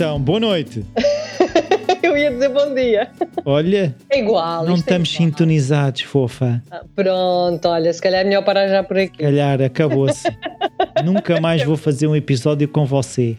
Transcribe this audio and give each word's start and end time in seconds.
Então, 0.00 0.18
boa 0.18 0.40
noite. 0.40 0.82
Eu 2.02 2.16
ia 2.16 2.30
dizer 2.30 2.48
bom 2.48 2.74
dia. 2.74 3.10
Olha, 3.44 3.94
É 4.08 4.18
igual. 4.18 4.64
não 4.64 4.72
é 4.72 4.76
estamos 4.78 5.10
igual. 5.12 5.28
sintonizados, 5.28 6.00
fofa. 6.00 6.62
Ah, 6.70 6.80
Pronto, 6.96 7.68
olha, 7.68 7.92
se 7.92 8.00
calhar 8.00 8.22
é 8.22 8.24
melhor 8.24 8.42
parar 8.42 8.66
já 8.66 8.82
por 8.82 8.96
aqui. 8.96 9.18
Calhar, 9.18 9.60
acabou-se. 9.60 10.26
Nunca 11.04 11.38
mais 11.38 11.62
vou 11.64 11.76
fazer 11.76 12.06
um 12.06 12.16
episódio 12.16 12.66
com 12.66 12.86
você. 12.86 13.36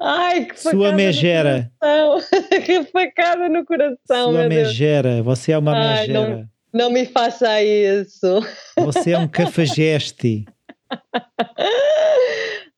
Ai, 0.00 0.46
que 0.46 0.56
facada 0.56 0.76
Sua 0.76 0.92
megera. 0.92 1.70
que 2.66 2.82
facada 2.86 3.48
no 3.48 3.64
coração, 3.64 4.32
Sua 4.32 4.48
megera, 4.48 5.22
você 5.22 5.52
é 5.52 5.58
uma 5.58 5.72
Ai, 5.72 6.08
megera. 6.08 6.48
Não 6.74 6.90
me 6.90 7.06
faça 7.06 7.62
isso. 7.62 8.44
Você 8.76 9.12
é 9.12 9.18
um 9.18 9.28
cafajeste. 9.28 10.46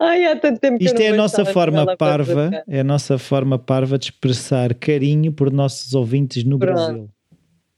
Ai, 0.01 0.25
há 0.27 0.37
tanto 0.37 0.59
tempo 0.61 0.79
que 0.79 0.85
Isto 0.85 0.99
eu 1.01 1.05
é 1.07 1.09
a 1.09 1.11
não 1.13 1.17
nossa 1.19 1.45
forma 1.45 1.97
parva, 1.97 2.51
para 2.51 2.65
é 2.69 2.81
a 2.81 2.85
nossa 2.85 3.17
forma 3.17 3.59
parva 3.59 3.97
de 3.99 4.07
expressar 4.07 4.75
carinho 4.75 5.33
por 5.33 5.53
nossos 5.53 5.95
ouvintes 5.95 6.43
no 6.45 6.59
Pronto. 6.59 6.75
Brasil. 6.75 7.11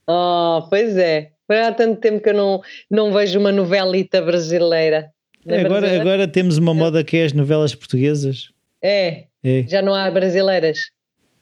Oh, 0.09 0.65
pois 0.69 0.97
é. 0.97 1.31
Há 1.49 1.71
tanto 1.71 1.99
tempo 2.01 2.21
que 2.21 2.29
eu 2.29 2.33
não, 2.33 2.61
não 2.89 3.13
vejo 3.13 3.39
uma 3.39 3.51
novelita 3.51 4.21
brasileira. 4.21 5.11
Não 5.45 5.55
é 5.55 5.59
Agora, 5.61 5.79
brasileira? 5.81 6.01
agora 6.13 6.27
temos 6.27 6.57
uma 6.57 6.73
moda 6.73 7.03
que 7.03 7.17
é 7.17 7.25
as 7.25 7.33
novelas 7.33 7.73
portuguesas. 7.75 8.49
É, 8.81 9.25
É. 9.43 9.63
já 9.67 9.81
não 9.81 9.93
há 9.93 10.09
brasileiras. 10.11 10.89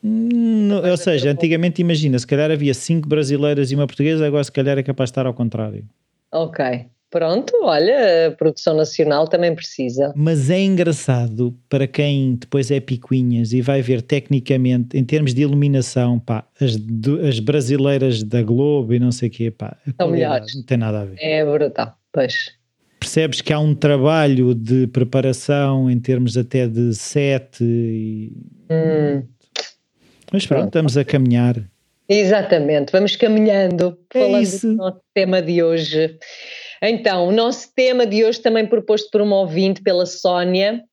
Hum, 0.03 0.67
não- 0.67 0.87
ou 0.91 0.97
seja, 0.97 1.31
antigamente 1.31 1.81
imagina, 1.81 2.19
se 2.19 2.27
calhar 2.27 2.51
havia 2.51 2.73
cinco 2.75 3.07
brasileiras 3.07 3.71
e 3.71 3.75
uma 3.75 3.87
portuguesa, 3.87 4.27
agora 4.27 4.43
se 4.43 4.51
calhar 4.51 4.77
é 4.77 4.83
capaz 4.83 5.07
de 5.09 5.11
estar 5.13 5.25
ao 5.25 5.33
contrário. 5.33 5.83
Ok. 6.31 6.85
Pronto, 7.11 7.53
olha, 7.63 8.27
a 8.27 8.31
produção 8.31 8.75
nacional 8.75 9.27
também 9.27 9.55
precisa. 9.55 10.11
Mas 10.15 10.49
é 10.49 10.59
engraçado 10.61 11.55
para 11.69 11.87
quem 11.87 12.35
depois 12.35 12.69
é 12.71 12.79
picuinhas 12.79 13.53
e 13.53 13.61
vai 13.61 13.81
ver 13.81 14.01
tecnicamente, 14.01 14.97
em 14.97 15.03
termos 15.03 15.33
de 15.33 15.41
iluminação, 15.43 16.19
pá, 16.19 16.45
as, 16.59 16.75
do- 16.75 17.25
as 17.25 17.39
brasileiras 17.39 18.21
da 18.23 18.41
Globo 18.41 18.93
e 18.93 18.99
não 18.99 19.11
sei 19.11 19.29
o 19.29 19.31
quê, 19.31 19.49
pá, 19.51 19.77
São 19.99 20.09
melhores. 20.09 20.53
não 20.55 20.63
tem 20.63 20.77
nada 20.77 21.01
a 21.01 21.05
ver. 21.05 21.17
É 21.21 21.45
brutal, 21.45 21.95
pois. 22.11 22.51
Percebes 22.99 23.39
que 23.39 23.53
há 23.53 23.59
um 23.59 23.75
trabalho 23.75 24.53
de 24.55 24.87
preparação 24.87 25.89
em 25.89 25.99
termos 25.99 26.35
até 26.35 26.67
de 26.67 26.93
set 26.95 27.59
e... 27.61 28.33
Hum, 28.69 29.23
Mas 30.33 30.45
pronto, 30.45 30.47
Pronto. 30.47 30.67
estamos 30.67 30.97
a 30.97 31.05
caminhar. 31.05 31.55
exatamente, 32.09 32.91
vamos 32.91 33.15
caminhando, 33.15 33.97
É 34.13 34.19
falando 34.19 34.41
isso. 34.43 34.67
do 34.67 34.75
nosso 34.75 34.99
tema 35.13 35.41
de 35.41 35.61
hoje. 35.63 36.17
Então, 36.81 37.27
o 37.27 37.31
nosso 37.31 37.73
tema 37.73 38.05
de 38.05 38.23
hoje 38.23 38.41
também 38.41 38.65
proposto 38.65 39.09
por 39.11 39.21
uma 39.21 39.37
ouvinte, 39.37 39.81
pela 39.81 40.05
Sónia, 40.05 40.83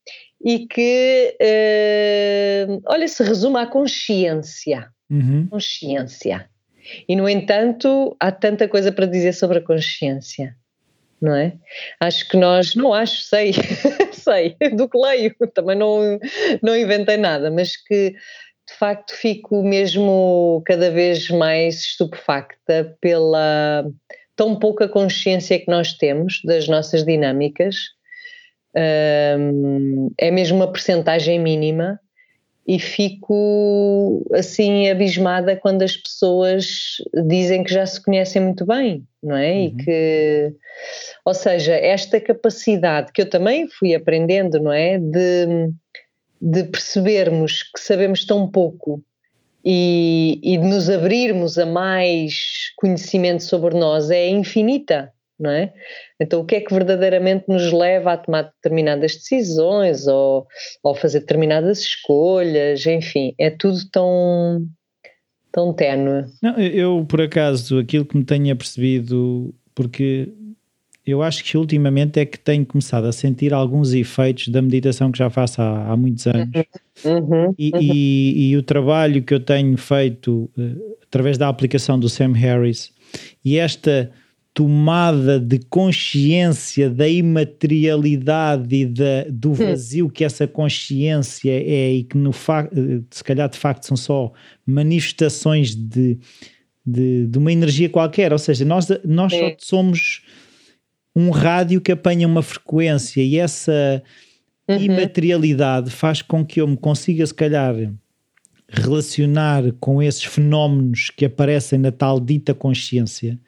e 0.44 0.66
que, 0.66 1.36
eh, 1.40 2.66
olha, 2.86 3.06
se 3.06 3.22
resume 3.22 3.58
à 3.58 3.66
consciência. 3.66 4.88
Uhum. 5.10 5.46
Consciência. 5.48 6.48
E, 7.08 7.14
no 7.14 7.28
entanto, 7.28 8.16
há 8.18 8.32
tanta 8.32 8.66
coisa 8.66 8.90
para 8.90 9.06
dizer 9.06 9.32
sobre 9.34 9.58
a 9.58 9.62
consciência, 9.62 10.56
não 11.20 11.34
é? 11.34 11.54
Acho 12.00 12.28
que 12.28 12.36
nós, 12.36 12.74
não 12.74 12.92
acho, 12.92 13.22
sei, 13.22 13.52
sei, 14.12 14.56
do 14.74 14.88
que 14.88 14.98
leio, 14.98 15.34
também 15.54 15.76
não, 15.76 16.18
não 16.60 16.76
inventei 16.76 17.16
nada, 17.16 17.50
mas 17.50 17.76
que 17.76 18.10
de 18.68 18.78
facto 18.78 19.14
fico 19.14 19.62
mesmo 19.62 20.62
cada 20.64 20.90
vez 20.90 21.28
mais 21.28 21.80
estupefacta 21.80 22.96
pela 23.00 23.84
tão 24.36 24.58
pouca 24.58 24.88
consciência 24.88 25.58
que 25.58 25.70
nós 25.70 25.94
temos 25.94 26.40
das 26.44 26.68
nossas 26.68 27.04
dinâmicas. 27.04 27.76
É 28.74 30.30
mesmo 30.30 30.56
uma 30.56 30.72
percentagem 30.72 31.38
mínima 31.38 32.00
e 32.66 32.78
fico 32.78 34.24
assim 34.32 34.88
abismada 34.88 35.56
quando 35.56 35.82
as 35.82 35.96
pessoas 35.96 36.96
dizem 37.26 37.64
que 37.64 37.72
já 37.72 37.84
se 37.84 38.02
conhecem 38.02 38.40
muito 38.40 38.64
bem, 38.64 39.04
não 39.22 39.36
é? 39.36 39.52
Uhum. 39.52 39.64
E 39.64 39.70
que, 39.84 40.54
ou 41.24 41.34
seja, 41.34 41.74
esta 41.74 42.20
capacidade 42.20 43.12
que 43.12 43.22
eu 43.22 43.28
também 43.28 43.68
fui 43.68 43.94
aprendendo, 43.94 44.60
não 44.60 44.72
é? 44.72 44.96
De, 44.96 45.70
de 46.40 46.64
percebermos 46.64 47.64
que 47.64 47.80
sabemos 47.80 48.24
tão 48.24 48.48
pouco 48.48 49.02
e, 49.64 50.40
e 50.42 50.58
de 50.58 50.64
nos 50.64 50.90
abrirmos 50.90 51.58
a 51.58 51.66
mais 51.66 52.70
conhecimento 52.76 53.42
sobre 53.42 53.76
nós 53.78 54.10
é 54.10 54.28
infinita, 54.28 55.12
não 55.38 55.50
é? 55.50 55.72
Então, 56.20 56.40
o 56.40 56.44
que 56.44 56.56
é 56.56 56.60
que 56.60 56.72
verdadeiramente 56.72 57.44
nos 57.48 57.72
leva 57.72 58.12
a 58.12 58.16
tomar 58.16 58.42
determinadas 58.42 59.14
decisões 59.14 60.06
ou, 60.06 60.46
ou 60.82 60.94
fazer 60.94 61.20
determinadas 61.20 61.80
escolhas, 61.80 62.86
enfim, 62.86 63.34
é 63.38 63.50
tudo 63.50 63.78
tão, 63.90 64.66
tão 65.52 65.72
ténue. 65.72 66.24
Não, 66.42 66.58
eu, 66.58 67.04
por 67.08 67.20
acaso, 67.20 67.78
aquilo 67.78 68.04
que 68.04 68.16
me 68.16 68.24
tenho 68.24 68.52
apercebido, 68.52 69.54
porque 69.74 70.32
eu 71.06 71.20
acho 71.22 71.42
que 71.44 71.56
ultimamente 71.56 72.20
é 72.20 72.24
que 72.24 72.38
tenho 72.38 72.64
começado 72.64 73.06
a 73.06 73.12
sentir 73.12 73.52
alguns 73.52 73.92
efeitos 73.92 74.48
da 74.48 74.62
meditação 74.62 75.10
que 75.10 75.18
já 75.18 75.28
faço 75.28 75.60
há, 75.60 75.90
há 75.90 75.96
muitos 75.96 76.26
anos. 76.26 76.48
Uhum, 77.04 77.54
E, 77.58 77.72
e- 77.80 78.50
e 78.50 78.56
o 78.56 78.62
trabalho 78.62 79.22
que 79.22 79.34
eu 79.34 79.40
tenho 79.40 79.76
feito 79.76 80.48
eh, 80.58 80.74
através 81.02 81.36
da 81.38 81.48
aplicação 81.48 81.98
do 81.98 82.08
Sam 82.08 82.32
Harris 82.34 82.92
e 83.44 83.56
esta 83.58 84.10
tomada 84.54 85.40
de 85.40 85.58
consciência 85.70 86.90
da 86.90 87.08
imaterialidade 87.08 88.74
e 88.76 88.86
da, 88.86 89.24
do 89.30 89.54
vazio 89.54 90.08
que 90.10 90.24
essa 90.24 90.46
consciência 90.46 91.50
é 91.50 91.94
e 91.94 92.04
que 92.04 92.16
no 92.16 92.30
eh, 92.30 93.00
se 93.10 93.24
calhar 93.24 93.48
de 93.48 93.58
facto 93.58 93.84
são 93.84 93.96
só 93.96 94.32
manifestações 94.66 95.74
de, 95.74 96.18
de, 96.86 97.26
de 97.26 97.38
uma 97.38 97.50
energia 97.52 97.88
qualquer, 97.88 98.32
ou 98.32 98.38
seja, 98.38 98.64
nós, 98.64 98.86
nós 99.04 99.32
só 99.32 99.38
somos 99.58 100.22
um 101.14 101.30
rádio 101.30 101.80
que 101.80 101.92
apanha 101.92 102.26
uma 102.26 102.42
frequência 102.42 103.22
e 103.22 103.38
essa 103.38 104.02
uhum. 104.68 104.76
imaterialidade 104.76 105.90
faz 105.90 106.22
com 106.22 106.44
que 106.44 106.60
eu 106.60 106.66
me 106.66 106.76
consiga, 106.76 107.26
se 107.26 107.34
calhar, 107.34 107.74
relacionar 108.68 109.70
com 109.78 110.02
esses 110.02 110.24
fenómenos 110.24 111.10
que 111.10 111.26
aparecem 111.26 111.78
na 111.78 111.92
tal 111.92 112.18
dita 112.18 112.54
consciência 112.54 113.38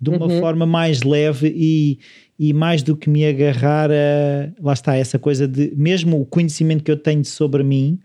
de 0.00 0.10
uma 0.10 0.26
Uhum. 0.26 0.38
forma 0.38 0.64
mais 0.64 1.02
leve 1.02 1.52
e, 1.56 1.98
e 2.38 2.52
mais 2.52 2.82
do 2.82 2.96
que 2.96 3.10
me 3.10 3.26
agarrar 3.26 3.90
a. 3.90 4.52
Lá 4.62 4.72
está, 4.72 4.96
essa 4.96 5.18
coisa 5.18 5.48
de. 5.48 5.72
Mesmo 5.74 6.20
o 6.20 6.26
conhecimento 6.26 6.84
que 6.84 6.90
eu 6.90 6.96
tenho 6.96 7.24
sobre 7.24 7.64
mim, 7.64 7.98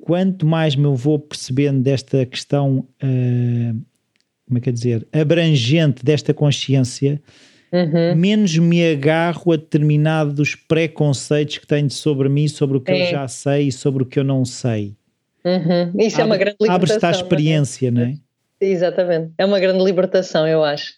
quanto 0.00 0.46
mais 0.46 0.74
me 0.74 0.84
eu 0.84 0.94
vou 0.94 1.18
percebendo 1.18 1.82
desta 1.82 2.24
questão. 2.24 2.88
ah, 3.02 3.74
como 4.46 4.56
é 4.56 4.60
que 4.62 4.70
é 4.70 4.72
dizer? 4.72 5.06
Abrangente 5.12 6.02
desta 6.02 6.32
consciência, 6.32 7.20
Uhum. 7.72 8.14
menos 8.16 8.56
me 8.56 8.92
agarro 8.92 9.52
a 9.52 9.56
determinados 9.56 10.54
preconceitos 10.54 11.58
que 11.58 11.66
tenho 11.66 11.90
sobre 11.90 12.28
mim, 12.28 12.48
sobre 12.48 12.78
o 12.78 12.80
que 12.80 12.90
eu 12.90 12.96
É. 12.96 13.10
já 13.10 13.28
sei 13.28 13.68
e 13.68 13.72
sobre 13.72 14.02
o 14.02 14.06
que 14.06 14.18
eu 14.18 14.24
não 14.24 14.44
sei. 14.44 14.94
Uhum. 15.44 15.92
Isso 15.98 16.20
é 16.20 16.24
uma 16.24 16.36
grande 16.36 16.56
libertação. 16.60 16.98
Abre-te 16.98 17.06
à 17.06 17.08
é? 17.08 17.12
experiência, 17.12 17.90
não 17.90 18.02
é? 18.02 18.14
Exatamente, 18.60 19.32
é 19.38 19.44
uma 19.44 19.60
grande 19.60 19.84
libertação, 19.84 20.46
eu 20.46 20.64
acho. 20.64 20.92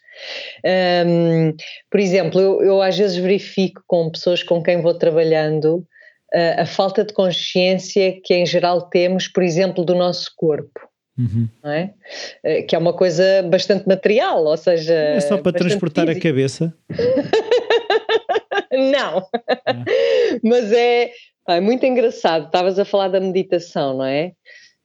Hum, 1.06 1.54
por 1.91 2.00
exemplo, 2.00 2.41
eu, 2.41 2.62
eu 2.62 2.82
às 2.82 2.97
vezes 2.97 3.16
verifico 3.16 3.82
com 3.86 4.10
pessoas 4.10 4.42
com 4.42 4.62
quem 4.62 4.82
vou 4.82 4.94
trabalhando 4.94 5.84
ah, 6.32 6.62
a 6.62 6.66
falta 6.66 7.04
de 7.04 7.12
consciência 7.12 8.19
que 8.22 8.34
em 8.34 8.47
geral 8.47 8.82
temos, 8.82 9.28
por 9.28 9.42
exemplo, 9.42 9.84
do 9.84 9.94
nosso 9.94 10.30
corpo. 10.36 10.90
Uhum. 11.21 11.49
Não 11.63 11.71
é? 11.71 11.93
Eh, 12.43 12.63
Que 12.63 12.75
é 12.75 12.78
uma 12.78 12.93
coisa 12.95 13.22
bastante 13.51 13.87
material, 13.87 14.45
ou 14.45 14.57
seja. 14.57 14.95
É 14.95 15.21
só 15.21 15.37
para 15.39 15.53
transportar 15.53 16.05
a 16.05 16.09
física. 16.15 16.28
cabeça. 16.28 16.75
Não, 18.72 19.27
mas 20.43 20.72
é, 20.72 21.11
é 21.49 21.61
muito 21.61 21.84
engraçado. 21.84 22.47
Estavas 22.47 22.78
a 22.78 22.84
falar 22.84 23.09
da 23.09 23.21
meditação, 23.21 23.99
não 23.99 24.05
é? 24.05 24.33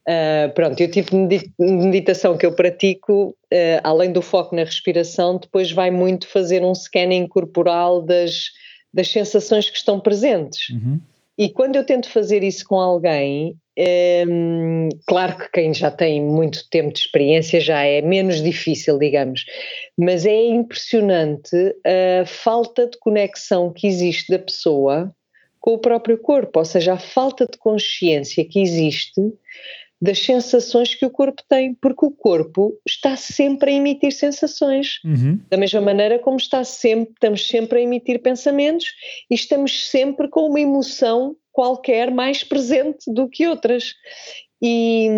Ah, 0.08 0.50
pronto, 0.54 0.80
e 0.80 0.84
o 0.84 0.90
tipo 0.90 1.10
de 1.10 1.16
medi- 1.16 1.52
meditação 1.58 2.36
que 2.36 2.44
eu 2.46 2.52
pratico, 2.52 3.36
ah, 3.52 3.80
além 3.88 4.12
do 4.12 4.22
foco 4.22 4.54
na 4.54 4.64
respiração, 4.64 5.38
depois 5.38 5.70
vai 5.72 5.90
muito 5.90 6.28
fazer 6.28 6.62
um 6.62 6.74
scanning 6.74 7.26
corporal 7.26 8.02
das, 8.02 8.50
das 8.92 9.08
sensações 9.10 9.70
que 9.70 9.76
estão 9.78 9.98
presentes. 10.00 10.70
Uhum. 10.70 11.00
E 11.38 11.48
quando 11.50 11.76
eu 11.76 11.84
tento 11.84 12.08
fazer 12.08 12.42
isso 12.42 12.64
com 12.66 12.80
alguém, 12.80 13.56
hum, 13.78 14.88
claro 15.06 15.36
que 15.36 15.50
quem 15.52 15.74
já 15.74 15.90
tem 15.90 16.22
muito 16.22 16.68
tempo 16.70 16.92
de 16.92 17.00
experiência 17.00 17.60
já 17.60 17.84
é 17.84 18.00
menos 18.00 18.42
difícil, 18.42 18.98
digamos, 18.98 19.44
mas 19.96 20.24
é 20.24 20.46
impressionante 20.46 21.56
a 21.84 22.24
falta 22.26 22.86
de 22.86 22.98
conexão 22.98 23.72
que 23.72 23.86
existe 23.86 24.30
da 24.30 24.38
pessoa 24.38 25.14
com 25.60 25.74
o 25.74 25.78
próprio 25.78 26.16
corpo, 26.18 26.60
ou 26.60 26.64
seja, 26.64 26.94
a 26.94 26.98
falta 26.98 27.44
de 27.44 27.58
consciência 27.58 28.44
que 28.44 28.60
existe 28.60 29.20
das 30.00 30.20
sensações 30.20 30.94
que 30.94 31.06
o 31.06 31.10
corpo 31.10 31.42
tem, 31.48 31.74
porque 31.74 32.04
o 32.04 32.10
corpo 32.10 32.78
está 32.86 33.16
sempre 33.16 33.70
a 33.70 33.74
emitir 33.74 34.12
sensações. 34.12 35.00
Uhum. 35.04 35.40
Da 35.50 35.56
mesma 35.56 35.80
maneira 35.80 36.18
como 36.18 36.36
está 36.36 36.62
sempre, 36.64 37.14
estamos 37.14 37.48
sempre 37.48 37.78
a 37.78 37.82
emitir 37.82 38.20
pensamentos 38.20 38.92
e 39.30 39.34
estamos 39.34 39.88
sempre 39.88 40.28
com 40.28 40.48
uma 40.48 40.60
emoção 40.60 41.34
qualquer 41.56 42.10
mais 42.10 42.44
presente 42.44 43.10
do 43.10 43.30
que 43.30 43.48
outras. 43.48 43.94
E, 44.60 45.08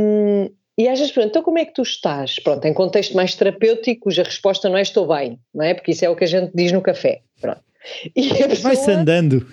e 0.79 0.89
às 0.89 1.01
vezes 1.01 1.13
perguntam, 1.13 1.41
então 1.41 1.43
como 1.43 1.59
é 1.59 1.65
que 1.65 1.75
tu 1.75 1.83
estás? 1.83 2.39
Pronto, 2.39 2.65
em 2.65 2.73
contexto 2.73 3.17
mais 3.17 3.35
terapêutico, 3.35 4.05
cuja 4.05 4.23
resposta 4.23 4.69
não 4.69 4.79
é 4.79 4.83
estou 4.83 5.09
bem, 5.09 5.41
não 5.53 5.65
é? 5.65 5.75
Porque 5.75 5.91
isso 5.91 6.05
é 6.05 6.09
o 6.09 6.15
que 6.15 6.23
a 6.23 6.29
gente 6.29 6.53
diz 6.55 6.71
no 6.71 6.81
café. 6.81 7.23
Pronto. 7.41 7.61
Vai-se 8.63 8.89
andando. 8.89 9.45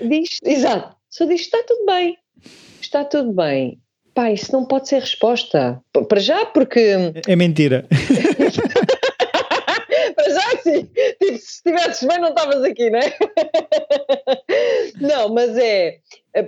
Diz, 0.00 0.38
exato, 0.44 0.94
só 1.10 1.24
diz, 1.24 1.40
está 1.40 1.60
tudo 1.66 1.86
bem, 1.86 2.16
está 2.80 3.04
tudo 3.04 3.32
bem. 3.32 3.80
Pá, 4.14 4.30
isso 4.30 4.52
não 4.52 4.64
pode 4.64 4.88
ser 4.88 5.00
resposta. 5.00 5.80
Para 6.08 6.20
já, 6.20 6.46
porque. 6.46 6.94
É 7.26 7.34
mentira. 7.34 7.84
Para 10.14 10.30
já, 10.30 10.58
sim. 10.62 10.88
Se 11.62 11.72
estivesses 11.72 12.08
bem, 12.08 12.18
não 12.18 12.30
estavas 12.30 12.62
aqui, 12.62 12.90
não 12.90 12.98
é? 12.98 13.16
Não, 15.00 15.28
mas 15.28 15.56
é. 15.56 15.98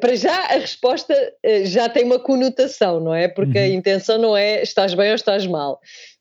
Para 0.00 0.14
já, 0.16 0.36
a 0.46 0.58
resposta 0.58 1.14
eh, 1.42 1.64
já 1.64 1.88
tem 1.88 2.04
uma 2.04 2.18
conotação, 2.18 3.00
não 3.00 3.14
é? 3.14 3.28
Porque 3.28 3.58
uhum. 3.58 3.64
a 3.64 3.68
intenção 3.68 4.18
não 4.18 4.36
é 4.36 4.62
estás 4.62 4.94
bem 4.94 5.08
ou 5.10 5.14
estás 5.14 5.46
mal. 5.46 5.80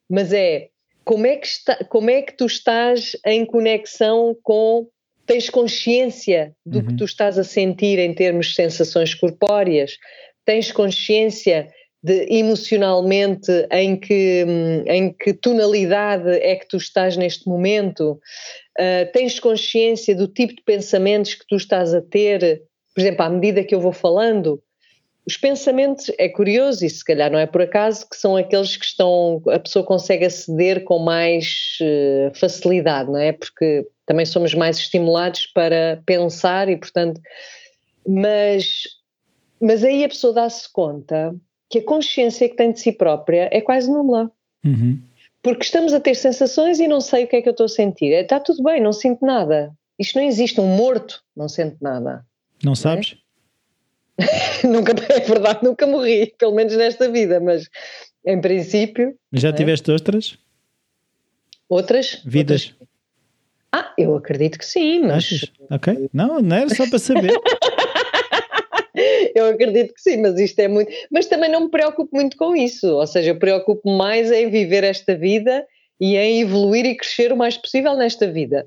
Mas 0.10 0.32
é 0.34 0.70
como 1.04 1.26
é 1.26 1.36
que, 1.38 1.48
está, 1.48 1.76
como 1.86 2.10
é 2.10 2.22
que 2.22 2.34
tu 2.34 2.46
estás 2.46 3.18
em 3.26 3.46
conexão 3.46 4.36
com. 4.44 4.88
Tens 5.26 5.50
consciência 5.50 6.54
do 6.66 6.80
uhum. 6.80 6.86
que 6.88 6.98
tu 6.98 7.06
estás 7.06 7.40
a 7.40 7.46
sentir 7.46 7.98
em 7.98 8.14
termos 8.14 8.48
de 8.48 8.56
sensações 8.56 9.16
corpóreas? 9.16 9.98
tens 10.46 10.72
consciência 10.72 11.68
de 12.02 12.28
emocionalmente 12.30 13.50
em 13.72 13.96
que, 13.96 14.46
em 14.88 15.14
que 15.14 15.34
tonalidade 15.34 16.30
é 16.30 16.56
que 16.56 16.68
tu 16.68 16.76
estás 16.76 17.16
neste 17.16 17.48
momento, 17.48 18.20
uh, 18.80 19.12
tens 19.12 19.40
consciência 19.40 20.16
do 20.16 20.28
tipo 20.28 20.56
de 20.56 20.62
pensamentos 20.62 21.34
que 21.36 21.46
tu 21.48 21.56
estás 21.56 21.94
a 21.94 22.02
ter, 22.02 22.64
por 22.94 23.02
exemplo, 23.02 23.24
à 23.24 23.30
medida 23.30 23.64
que 23.64 23.74
eu 23.74 23.82
vou 23.82 23.92
falando, 23.92 24.62
os 25.26 25.38
pensamentos, 25.38 26.12
é 26.18 26.28
curioso 26.28 26.86
e 26.86 26.90
se 26.90 27.04
calhar 27.04 27.32
não 27.32 27.40
é 27.40 27.46
por 27.46 27.62
acaso, 27.62 28.08
que 28.10 28.18
são 28.18 28.36
aqueles 28.36 28.76
que 28.76 28.86
estão, 28.86 29.42
a 29.48 29.58
pessoa 29.58 29.86
consegue 29.86 30.26
aceder 30.26 30.84
com 30.84 31.00
mais 31.00 31.78
uh, 31.82 32.38
facilidade, 32.38 33.10
não 33.10 33.20
é? 33.20 33.32
Porque 33.32 33.88
também 34.06 34.26
somos 34.26 34.54
mais 34.54 34.78
estimulados 34.78 35.48
para 35.48 36.02
pensar 36.06 36.68
e, 36.68 36.76
portanto, 36.76 37.22
mas 38.06 38.84
mas 39.64 39.82
aí 39.82 40.04
a 40.04 40.10
pessoa 40.10 40.34
dá-se 40.34 40.72
conta 40.72 41.34
que 41.70 41.80
a 41.80 41.84
consciência 41.86 42.50
que 42.50 42.56
tem 42.56 42.74
de 42.74 42.82
si 42.82 42.92
própria 42.92 43.48
é 43.50 43.62
quase 43.62 43.90
nula. 43.90 44.30
Uhum. 44.64 45.00
Porque 45.44 45.66
estamos 45.66 45.94
a 45.94 46.00
ter 46.00 46.16
sensações 46.16 46.80
e 46.80 46.88
não 46.88 47.02
sei 47.02 47.26
o 47.26 47.28
que 47.28 47.36
é 47.36 47.42
que 47.42 47.50
eu 47.50 47.52
estou 47.52 47.66
a 47.66 47.70
sentir. 47.70 48.14
Está 48.14 48.40
tudo 48.40 48.64
bem, 48.64 48.82
não 48.82 48.94
sinto 48.94 49.26
nada. 49.26 49.72
Isto 50.00 50.18
não 50.18 50.26
existe. 50.26 50.60
Um 50.62 50.76
morto 50.78 51.22
não 51.36 51.50
sente 51.50 51.76
nada. 51.82 52.26
Não 52.64 52.74
sabes? 52.74 53.18
É? 54.18 54.64
nunca, 54.68 54.94
é 55.12 55.20
verdade, 55.20 55.60
nunca 55.64 55.86
morri, 55.86 56.34
pelo 56.38 56.56
menos 56.56 56.76
nesta 56.78 57.12
vida, 57.12 57.42
mas 57.42 57.68
em 58.26 58.40
princípio. 58.40 59.18
Já 59.34 59.50
é? 59.50 59.54
tiveste 59.54 59.92
outras? 59.92 60.38
Outras? 61.68 62.22
Vidas? 62.26 62.68
Outras? 62.68 62.88
Ah, 63.76 63.92
eu 63.98 64.16
acredito 64.16 64.60
que 64.60 64.66
sim, 64.66 65.02
mas. 65.02 65.26
Achas? 65.26 65.52
Ok. 65.70 66.10
Não, 66.14 66.40
não 66.40 66.56
era 66.56 66.70
só 66.74 66.88
para 66.88 67.00
saber. 67.00 67.34
eu 69.36 69.46
acredito 69.48 69.94
que 69.94 70.02
sim, 70.02 70.18
mas 70.18 70.40
isto 70.40 70.60
é 70.60 70.68
muito. 70.68 70.92
Mas 71.12 71.26
também 71.26 71.50
não 71.50 71.62
me 71.62 71.70
preocupo 71.70 72.16
muito 72.16 72.38
com 72.38 72.56
isso, 72.56 72.88
ou 72.88 73.08
seja, 73.08 73.32
eu 73.32 73.40
preocupo 73.40 73.90
mais 73.90 74.32
em 74.32 74.50
viver 74.50 74.84
esta 74.84 75.16
vida 75.16 75.66
e 76.00 76.18
em 76.18 76.42
evoluir 76.42 76.86
e 76.86 76.96
crescer 76.96 77.32
o 77.32 77.38
mais 77.38 77.58
possível 77.58 77.96
nesta 77.96 78.28
vida. 78.28 78.66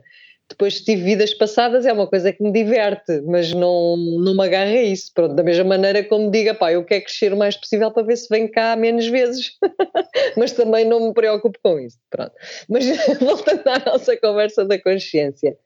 Depois, 0.48 0.80
tive 0.80 1.02
vidas 1.02 1.34
passadas, 1.34 1.86
é 1.86 1.92
uma 1.92 2.06
coisa 2.06 2.32
que 2.32 2.40
me 2.40 2.52
diverte, 2.52 3.20
mas 3.26 3.52
não, 3.52 3.96
não 3.96 4.34
me 4.34 4.44
agarra 4.44 4.70
a 4.70 4.82
isso. 4.82 5.10
Pronto, 5.12 5.34
da 5.34 5.42
mesma 5.42 5.64
maneira 5.64 6.04
como 6.04 6.30
diga, 6.30 6.54
pá, 6.54 6.72
eu 6.72 6.84
quero 6.84 7.02
crescer 7.02 7.32
o 7.32 7.36
mais 7.36 7.56
possível 7.56 7.90
para 7.90 8.04
ver 8.04 8.16
se 8.16 8.28
vem 8.28 8.48
cá 8.48 8.76
menos 8.76 9.08
vezes, 9.08 9.50
mas 10.38 10.52
também 10.52 10.84
não 10.84 11.08
me 11.08 11.12
preocupo 11.12 11.58
com 11.62 11.80
isso. 11.80 11.98
Pronto. 12.08 12.32
Mas 12.68 12.86
voltando 13.18 13.66
à 13.66 13.78
nossa 13.84 14.16
conversa 14.16 14.64
da 14.64 14.80
consciência. 14.80 15.56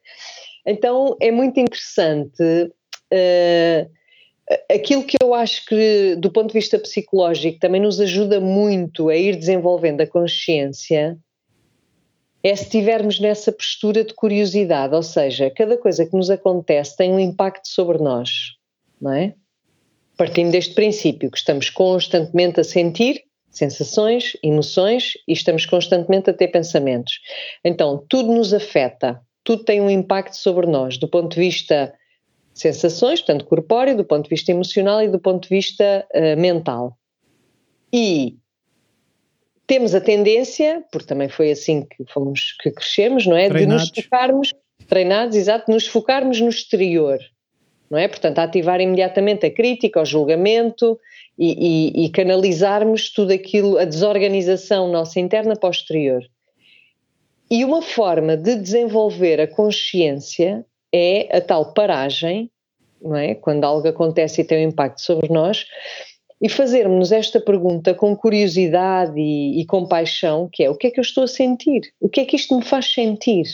Então, 0.67 1.15
é 1.21 1.31
muito 1.31 1.61
interessante. 1.61 2.43
Uh, 3.13 4.00
aquilo 4.71 5.05
que 5.05 5.17
eu 5.23 5.35
acho 5.35 5.65
que, 5.67 6.17
do 6.17 6.31
ponto 6.31 6.49
de 6.49 6.55
vista 6.55 6.79
psicológico, 6.79 7.59
também 7.59 7.81
nos 7.81 8.01
ajuda 8.01 8.41
muito 8.41 9.09
a 9.09 9.17
ir 9.17 9.37
desenvolvendo 9.37 10.01
a 10.01 10.07
consciência 10.07 11.19
é 12.43 12.57
se 12.57 12.65
estivermos 12.65 13.21
nessa 13.21 13.53
postura 13.53 14.03
de 14.03 14.15
curiosidade, 14.15 14.95
ou 14.95 15.03
seja, 15.03 15.51
cada 15.51 15.77
coisa 15.77 16.07
que 16.07 16.17
nos 16.17 16.31
acontece 16.31 16.97
tem 16.97 17.13
um 17.13 17.21
impacto 17.21 17.69
sobre 17.69 17.99
nós, 17.99 18.57
não 19.01 19.13
é? 19.13 19.35
Partindo 20.17 20.51
deste 20.51 20.75
princípio 20.75 21.31
que 21.31 21.37
estamos 21.37 21.69
constantemente 21.69 22.61
a 22.61 22.65
sentir 22.65 23.25
sensações, 23.51 24.37
emoções 24.43 25.15
e 25.29 25.33
estamos 25.33 25.67
constantemente 25.67 26.31
a 26.31 26.33
ter 26.33 26.49
pensamentos. 26.49 27.21
Então, 27.65 28.05
tudo 28.09 28.33
nos 28.33 28.55
afeta, 28.55 29.21
tudo 29.45 29.65
tem 29.65 29.81
um 29.81 29.91
impacto 29.91 30.37
sobre 30.37 30.67
nós, 30.67 30.97
do 30.97 31.09
ponto 31.09 31.35
de 31.35 31.41
vista 31.41 31.93
sensações, 32.61 33.21
portanto, 33.21 33.47
corpóreo, 33.47 33.97
do 33.97 34.05
ponto 34.05 34.25
de 34.25 34.31
vista 34.31 34.51
emocional 34.51 35.03
e 35.03 35.09
do 35.09 35.19
ponto 35.19 35.49
de 35.49 35.49
vista 35.49 36.07
uh, 36.15 36.41
mental. 36.41 36.97
E 37.93 38.37
temos 39.67 39.95
a 39.95 40.01
tendência, 40.01 40.85
porque 40.91 41.07
também 41.07 41.29
foi 41.29 41.51
assim 41.51 41.83
que 41.83 42.05
fomos 42.13 42.57
que 42.61 42.71
crescemos, 42.71 43.27
não 43.27 43.37
é? 43.37 43.49
Treinados. 43.49 43.91
De 43.91 43.97
nos 43.97 44.05
focarmos, 44.05 44.55
treinados, 44.89 45.37
exato, 45.37 45.67
de 45.67 45.73
nos 45.73 45.87
focarmos 45.87 46.41
no 46.41 46.49
exterior, 46.49 47.19
não 47.89 47.99
é? 47.99 48.09
Portanto, 48.09 48.39
ativar 48.39 48.81
imediatamente 48.81 49.47
a 49.47 49.51
crítica, 49.51 50.03
o 50.03 50.05
julgamento 50.05 50.99
e, 51.39 52.03
e, 52.03 52.05
e 52.05 52.11
canalizarmos 52.11 53.11
tudo 53.13 53.33
aquilo, 53.33 53.79
a 53.79 53.85
desorganização 53.85 54.91
nossa 54.91 55.19
interna 55.19 55.57
para 55.57 55.69
o 55.69 55.73
exterior. 55.73 56.23
E 57.51 57.65
uma 57.65 57.83
forma 57.83 58.37
de 58.37 58.55
desenvolver 58.55 59.41
a 59.41 59.47
consciência 59.47 60.65
é 60.93 61.37
a 61.37 61.41
tal 61.41 61.73
paragem, 61.73 62.51
não 63.01 63.17
é? 63.17 63.35
Quando 63.35 63.65
algo 63.65 63.87
acontece 63.89 64.41
e 64.41 64.45
tem 64.45 64.67
um 64.67 64.71
impacto 64.71 65.01
sobre 65.01 65.33
nós, 65.33 65.67
e 66.41 66.49
fazermos 66.49 67.13
esta 67.13 67.39
pergunta 67.39 67.95
com 67.95 68.17
curiosidade 68.17 69.21
e, 69.21 69.61
e 69.61 69.67
compaixão, 69.67 70.49
que 70.51 70.65
é 70.65 70.71
o 70.71 70.75
que 70.75 70.87
é 70.87 70.91
que 70.91 70.99
eu 70.99 71.03
estou 71.03 71.25
a 71.25 71.29
sentir? 71.29 71.93
O 72.01 72.09
que 72.09 72.21
é 72.21 72.25
que 72.25 72.37
isto 72.37 72.57
me 72.57 72.65
faz 72.65 72.93
sentir? 72.93 73.45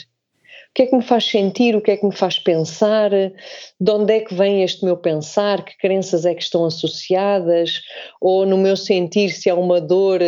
O 0.69 0.73
que 0.73 0.83
é 0.83 0.85
que 0.85 0.95
me 0.95 1.01
faz 1.01 1.25
sentir? 1.25 1.75
O 1.75 1.81
que 1.81 1.91
é 1.91 1.97
que 1.97 2.05
me 2.05 2.15
faz 2.15 2.39
pensar? 2.39 3.09
De 3.09 3.91
onde 3.91 4.13
é 4.13 4.19
que 4.21 4.33
vem 4.33 4.63
este 4.63 4.85
meu 4.85 4.95
pensar? 4.95 5.65
Que 5.65 5.75
crenças 5.77 6.25
é 6.25 6.33
que 6.33 6.43
estão 6.43 6.63
associadas? 6.65 7.81
Ou 8.21 8.45
no 8.45 8.57
meu 8.57 8.77
sentir, 8.77 9.31
se 9.31 9.49
há 9.49 9.55
uma 9.55 9.81
dor, 9.81 10.21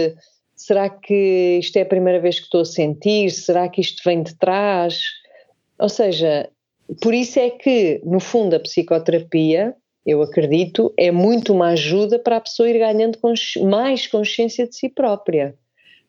será 0.55 0.89
que 0.89 1.59
isto 1.61 1.77
é 1.77 1.81
a 1.81 1.85
primeira 1.85 2.19
vez 2.19 2.39
que 2.39 2.45
estou 2.45 2.61
a 2.61 2.65
sentir? 2.65 3.29
Será 3.31 3.69
que 3.69 3.79
isto 3.79 4.01
vem 4.03 4.23
de 4.23 4.35
trás? 4.35 5.01
Ou 5.77 5.87
seja, 5.87 6.49
por 7.01 7.13
isso 7.13 7.39
é 7.39 7.49
que, 7.49 8.01
no 8.03 8.19
fundo, 8.19 8.55
a 8.55 8.59
psicoterapia, 8.59 9.75
eu 10.05 10.21
acredito, 10.21 10.93
é 10.97 11.11
muito 11.11 11.53
uma 11.53 11.69
ajuda 11.69 12.17
para 12.17 12.37
a 12.37 12.41
pessoa 12.41 12.69
ir 12.69 12.79
ganhando 12.79 13.17
consci 13.19 13.61
mais 13.61 14.07
consciência 14.07 14.67
de 14.67 14.75
si 14.75 14.89
própria, 14.89 15.55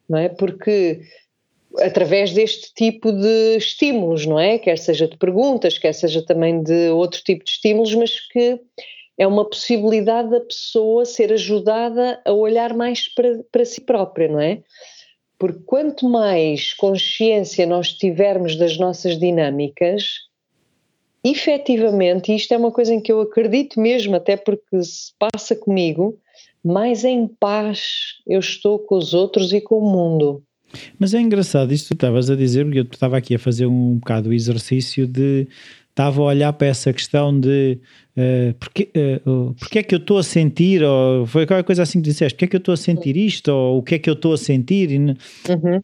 não 0.08 0.18
é? 0.18 0.28
Porque 0.28 1.00
através 1.78 2.32
deste 2.32 2.72
tipo 2.74 3.12
de 3.12 3.56
estímulos, 3.56 4.26
não 4.26 4.40
é? 4.40 4.58
Quer 4.58 4.78
seja 4.78 5.06
de 5.06 5.16
perguntas, 5.16 5.78
quer 5.78 5.92
seja 5.92 6.24
também 6.24 6.62
de 6.62 6.88
outro 6.90 7.22
tipo 7.22 7.44
de 7.44 7.50
estímulos, 7.50 7.94
mas 7.94 8.18
que 8.28 8.58
é 9.18 9.26
uma 9.26 9.44
possibilidade 9.44 10.30
da 10.30 10.40
pessoa 10.40 11.04
ser 11.04 11.32
ajudada 11.32 12.20
a 12.24 12.32
olhar 12.32 12.74
mais 12.74 13.06
para, 13.12 13.44
para 13.52 13.64
si 13.64 13.82
própria, 13.82 14.28
não 14.28 14.40
é? 14.40 14.62
Porque 15.38 15.60
quanto 15.66 16.08
mais 16.08 16.72
consciência 16.74 17.66
nós 17.66 17.92
tivermos 17.92 18.56
das 18.56 18.78
nossas 18.78 19.18
dinâmicas, 19.18 20.29
efetivamente, 21.24 22.32
e 22.32 22.36
isto 22.36 22.52
é 22.52 22.56
uma 22.56 22.70
coisa 22.70 22.94
em 22.94 23.00
que 23.00 23.12
eu 23.12 23.20
acredito 23.20 23.80
mesmo, 23.80 24.16
até 24.16 24.36
porque 24.36 24.82
se 24.82 25.12
passa 25.18 25.54
comigo, 25.54 26.18
mais 26.64 27.04
em 27.04 27.26
paz 27.26 28.20
eu 28.26 28.40
estou 28.40 28.78
com 28.78 28.96
os 28.96 29.14
outros 29.14 29.52
e 29.52 29.60
com 29.60 29.78
o 29.78 29.92
mundo. 29.92 30.42
Mas 30.98 31.14
é 31.14 31.20
engraçado 31.20 31.72
isto 31.72 31.84
que 31.84 31.94
tu 31.94 31.94
estavas 31.94 32.30
a 32.30 32.36
dizer, 32.36 32.64
porque 32.64 32.80
eu 32.80 32.84
estava 32.84 33.16
aqui 33.16 33.34
a 33.34 33.38
fazer 33.38 33.66
um 33.66 33.96
bocado 33.96 34.30
o 34.30 34.32
exercício 34.32 35.06
de. 35.06 35.48
Estava 35.88 36.22
a 36.22 36.24
olhar 36.24 36.52
para 36.52 36.68
essa 36.68 36.92
questão 36.92 37.38
de 37.38 37.78
uh, 38.16 38.54
porque, 38.54 38.90
uh, 39.26 39.54
porque 39.54 39.80
é 39.80 39.82
que 39.82 39.94
eu 39.94 39.98
estou 39.98 40.18
a 40.18 40.22
sentir, 40.22 40.82
ou 40.82 41.26
foi 41.26 41.44
qualquer 41.46 41.64
coisa 41.64 41.82
assim 41.82 42.00
que 42.00 42.08
disseste, 42.08 42.34
porque 42.34 42.44
é 42.44 42.48
que 42.48 42.56
eu 42.56 42.60
estou 42.60 42.74
a 42.74 42.76
sentir 42.76 43.16
isto, 43.16 43.48
ou 43.48 43.78
o 43.78 43.82
que 43.82 43.96
é 43.96 43.98
que 43.98 44.08
eu 44.08 44.14
estou 44.14 44.32
a 44.32 44.38
sentir. 44.38 44.88
Uhum. 44.90 45.80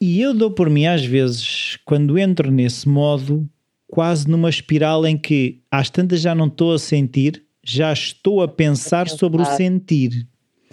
e 0.00 0.20
eu 0.20 0.34
dou 0.34 0.50
por 0.50 0.68
mim, 0.68 0.84
às 0.86 1.04
vezes, 1.04 1.78
quando 1.84 2.18
entro 2.18 2.50
nesse 2.50 2.88
modo, 2.88 3.48
quase 3.86 4.28
numa 4.28 4.50
espiral 4.50 5.06
em 5.06 5.16
que 5.16 5.60
às 5.70 5.90
tantas 5.90 6.20
já 6.20 6.34
não 6.34 6.46
estou 6.46 6.72
a 6.72 6.78
sentir, 6.78 7.42
já 7.64 7.92
estou 7.92 8.42
a 8.42 8.48
pensar 8.48 9.08
sobre 9.08 9.42
o 9.42 9.44
sentir. 9.44 10.26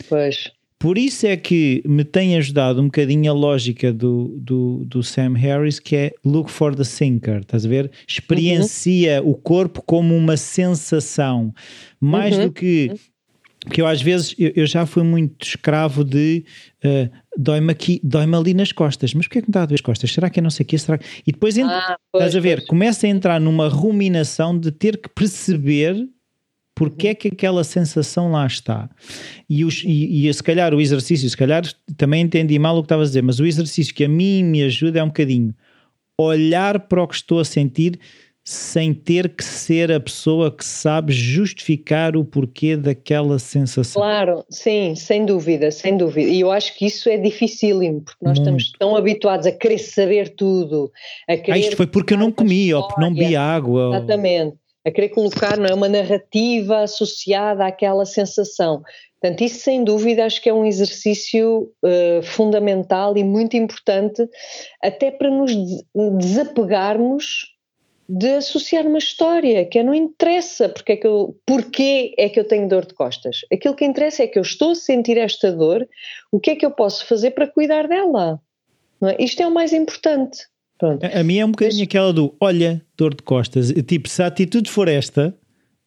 Pois. 0.10 0.51
por 0.79 0.98
isso 0.98 1.27
é 1.27 1.38
que 1.38 1.84
me 1.86 2.03
tem 2.03 2.36
ajudado 2.36 2.82
um 2.82 2.86
bocadinho 2.86 3.32
a 3.32 3.34
lógica 3.34 3.93
do, 3.93 4.36
do, 4.39 4.84
do 4.86 5.03
Sam 5.03 5.34
Harris, 5.36 5.79
que 5.79 5.96
é 5.96 6.12
look 6.25 6.50
for 6.50 6.75
the 6.75 6.84
sinker, 6.84 7.41
estás 7.41 7.65
a 7.65 7.70
ver? 7.70 7.91
Experiencia 8.08 9.22
uhum. 9.22 9.29
o 9.29 9.36
corpo 9.36 9.82
como 9.84 10.15
uma 10.15 10.36
sensação, 10.36 11.53
mais 12.01 12.36
uhum. 12.36 12.48
do 12.48 12.51
que 12.51 12.91
que 13.70 13.82
eu 13.82 13.88
às 13.88 14.01
vezes 14.01 14.36
eu, 14.38 14.51
eu, 14.55 14.65
já 14.65 14.86
fui 14.86 15.03
muito 15.03 15.46
escravo 15.46 16.03
de 16.03 16.43
uh, 16.84 17.10
dói-me 17.37 17.71
aqui, 17.71 17.99
dói-me 18.03 18.35
ali 18.35 18.53
nas 18.53 18.71
costas, 18.71 19.13
mas 19.13 19.27
porquê 19.27 19.39
é 19.39 19.41
que 19.41 19.47
me 19.47 19.53
dá 19.53 19.63
a 19.63 19.65
doer 19.65 19.75
as 19.75 19.81
costas? 19.81 20.11
Será 20.11 20.29
que 20.29 20.39
é 20.39 20.43
não 20.43 20.49
sei 20.49 20.63
o 20.63 20.67
quê? 20.67 20.77
Será 20.77 20.97
que... 20.97 21.05
E 21.25 21.31
depois 21.31 21.57
ah, 21.59 21.97
pois, 22.11 22.23
estás 22.23 22.35
a 22.35 22.39
ver, 22.39 22.57
pois. 22.57 22.67
começa 22.67 23.07
a 23.07 23.09
entrar 23.09 23.39
numa 23.39 23.67
ruminação 23.67 24.57
de 24.57 24.71
ter 24.71 24.97
que 24.97 25.09
perceber 25.09 25.95
porque 26.75 27.09
é 27.09 27.15
que 27.15 27.27
aquela 27.27 27.63
sensação 27.63 28.31
lá 28.31 28.47
está. 28.47 28.89
E, 29.47 29.63
os, 29.63 29.83
e, 29.83 30.27
e 30.27 30.33
se 30.33 30.41
calhar 30.41 30.73
o 30.73 30.81
exercício, 30.81 31.29
se 31.29 31.37
calhar 31.37 31.63
também 31.97 32.21
entendi 32.21 32.57
mal 32.57 32.75
o 32.77 32.81
que 32.81 32.85
estavas 32.85 33.09
a 33.09 33.11
dizer, 33.11 33.21
mas 33.21 33.39
o 33.39 33.45
exercício 33.45 33.93
que 33.93 34.03
a 34.03 34.09
mim 34.09 34.43
me 34.43 34.63
ajuda 34.63 34.99
é 34.99 35.03
um 35.03 35.07
bocadinho 35.07 35.53
olhar 36.17 36.79
para 36.79 37.01
o 37.01 37.07
que 37.07 37.15
estou 37.15 37.39
a 37.39 37.45
sentir 37.45 37.99
sem 38.43 38.93
ter 38.93 39.29
que 39.29 39.43
ser 39.43 39.91
a 39.91 40.00
pessoa 40.00 40.51
que 40.51 40.65
sabe 40.65 41.13
justificar 41.13 42.17
o 42.17 42.25
porquê 42.25 42.75
daquela 42.75 43.39
sensação. 43.39 44.01
Claro, 44.01 44.43
sim, 44.50 44.95
sem 44.95 45.25
dúvida, 45.25 45.71
sem 45.71 45.95
dúvida. 45.95 46.29
E 46.29 46.41
eu 46.41 46.51
acho 46.51 46.77
que 46.77 46.85
isso 46.85 47.07
é 47.07 47.17
dificílimo, 47.17 48.01
porque 48.01 48.25
nós 48.25 48.38
Muito. 48.38 48.57
estamos 48.57 48.71
tão 48.77 48.95
habituados 48.97 49.47
a 49.47 49.51
querer 49.51 49.77
saber 49.77 50.35
tudo. 50.35 50.91
A 51.29 51.38
querer 51.38 51.51
ah, 51.51 51.57
isto 51.57 51.77
foi 51.77 51.88
porque 51.88 52.15
eu 52.15 52.17
não 52.17 52.31
comi 52.31 52.73
ou 52.73 52.85
porque 52.85 53.01
não 53.01 53.13
bebi 53.13 53.35
água. 53.35 53.95
Exatamente 53.95 54.57
a 54.85 54.91
querer 54.91 55.09
colocar 55.09 55.57
não 55.57 55.67
é, 55.67 55.73
uma 55.73 55.88
narrativa 55.88 56.79
associada 56.79 57.65
àquela 57.65 58.05
sensação. 58.05 58.81
Portanto, 59.21 59.41
isso 59.41 59.62
sem 59.62 59.83
dúvida 59.83 60.25
acho 60.25 60.41
que 60.41 60.50
é 60.50 60.53
um 60.53 60.65
exercício 60.65 61.71
uh, 61.81 62.21
fundamental 62.21 63.15
e 63.15 63.23
muito 63.23 63.55
importante, 63.55 64.27
até 64.83 65.09
para 65.09 65.29
nos 65.29 65.53
desapegarmos 66.19 67.52
de 68.07 68.29
associar 68.36 68.86
uma 68.86 68.98
história, 68.98 69.65
que 69.65 69.79
é, 69.79 69.83
não 69.83 69.93
interessa 69.93 70.67
porque 70.67 70.93
é 70.93 70.98
que 70.98 71.07
eu, 71.07 71.38
porquê 71.45 72.13
é 72.17 72.27
que 72.27 72.39
eu 72.39 72.43
tenho 72.48 72.67
dor 72.67 72.86
de 72.86 72.93
costas. 72.93 73.41
Aquilo 73.51 73.75
que 73.75 73.86
interessa 73.86 74.24
é 74.24 74.27
que 74.27 74.38
eu 74.38 74.43
estou 74.43 74.72
a 74.72 74.75
sentir 74.75 75.17
esta 75.17 75.51
dor, 75.51 75.88
o 76.31 76.39
que 76.39 76.51
é 76.51 76.55
que 76.55 76.65
eu 76.65 76.72
posso 76.72 77.05
fazer 77.05 77.31
para 77.31 77.48
cuidar 77.48 77.88
dela? 77.88 78.41
É? 79.03 79.24
Isto 79.24 79.41
é 79.41 79.48
o 79.48 79.53
mais 79.53 79.74
importante. 79.74 80.48
Pronto. 80.77 81.05
A, 81.05 81.19
a 81.19 81.24
mim 81.24 81.38
é 81.38 81.45
um 81.45 81.51
bocadinho 81.51 81.79
Mas... 81.79 81.88
aquela 81.88 82.12
do 82.12 82.36
olha, 82.39 82.86
dor 82.98 83.13
de 83.13 83.24
costas. 83.24 83.72
Tipo, 83.88 84.10
se 84.10 84.22
a 84.22 84.27
atitude 84.27 84.69
for 84.69 84.88
esta, 84.88 85.38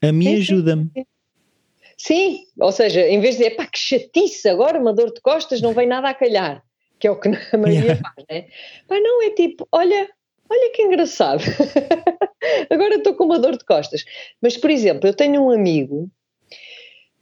a 0.02 0.12
mim 0.12 0.36
ajuda-me. 0.36 0.90
Sim, 1.98 2.40
ou 2.58 2.72
seja, 2.72 3.00
em 3.00 3.20
vez 3.20 3.36
de 3.36 3.44
dizer, 3.44 3.56
pá, 3.56 3.66
que 3.66 3.78
chatice, 3.78 4.48
agora 4.48 4.78
uma 4.78 4.92
dor 4.92 5.12
de 5.12 5.20
costas 5.20 5.62
não 5.62 5.72
vem 5.72 5.86
nada 5.86 6.08
a 6.08 6.14
calhar, 6.14 6.62
que 6.98 7.06
é 7.06 7.10
o 7.10 7.18
que 7.18 7.28
a 7.52 7.56
maioria 7.56 7.92
yeah. 7.92 8.02
faz, 8.02 8.26
né? 8.28 8.46
Pá, 8.86 9.00
não, 9.00 9.22
é 9.22 9.30
tipo, 9.30 9.66
olha, 9.72 10.08
olha 10.48 10.72
que 10.72 10.82
engraçado, 10.82 11.42
agora 12.70 12.96
estou 12.96 13.14
com 13.14 13.24
uma 13.24 13.38
dor 13.38 13.56
de 13.56 13.64
costas. 13.64 14.04
Mas, 14.40 14.56
por 14.56 14.70
exemplo, 14.70 15.08
eu 15.08 15.14
tenho 15.14 15.42
um 15.42 15.50
amigo 15.50 16.10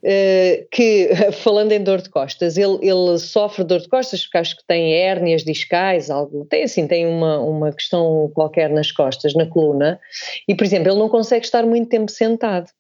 Uh, 0.07 0.69
que, 0.71 1.09
falando 1.33 1.73
em 1.73 1.83
dor 1.83 2.03
de 2.03 2.11
costas, 2.11 2.59
ele, 2.59 2.79
ele 2.83 3.19
sofre 3.19 3.65
dor 3.65 3.81
de 3.81 3.89
costas 3.89 4.23
porque 4.23 4.37
acho 4.37 4.57
que 4.59 4.67
tem 4.67 4.93
hérnias 4.93 5.43
discais, 5.43 6.11
algo, 6.11 6.45
tem 6.45 6.65
assim, 6.65 6.87
tem 6.87 7.07
uma, 7.07 7.39
uma 7.39 7.73
questão 7.73 8.31
qualquer 8.35 8.69
nas 8.69 8.93
costas, 8.93 9.33
na 9.33 9.47
coluna, 9.47 9.99
e, 10.47 10.55
por 10.55 10.63
exemplo, 10.63 10.91
ele 10.91 10.99
não 10.99 11.09
consegue 11.09 11.47
estar 11.47 11.65
muito 11.65 11.89
tempo 11.89 12.11
sentado. 12.11 12.71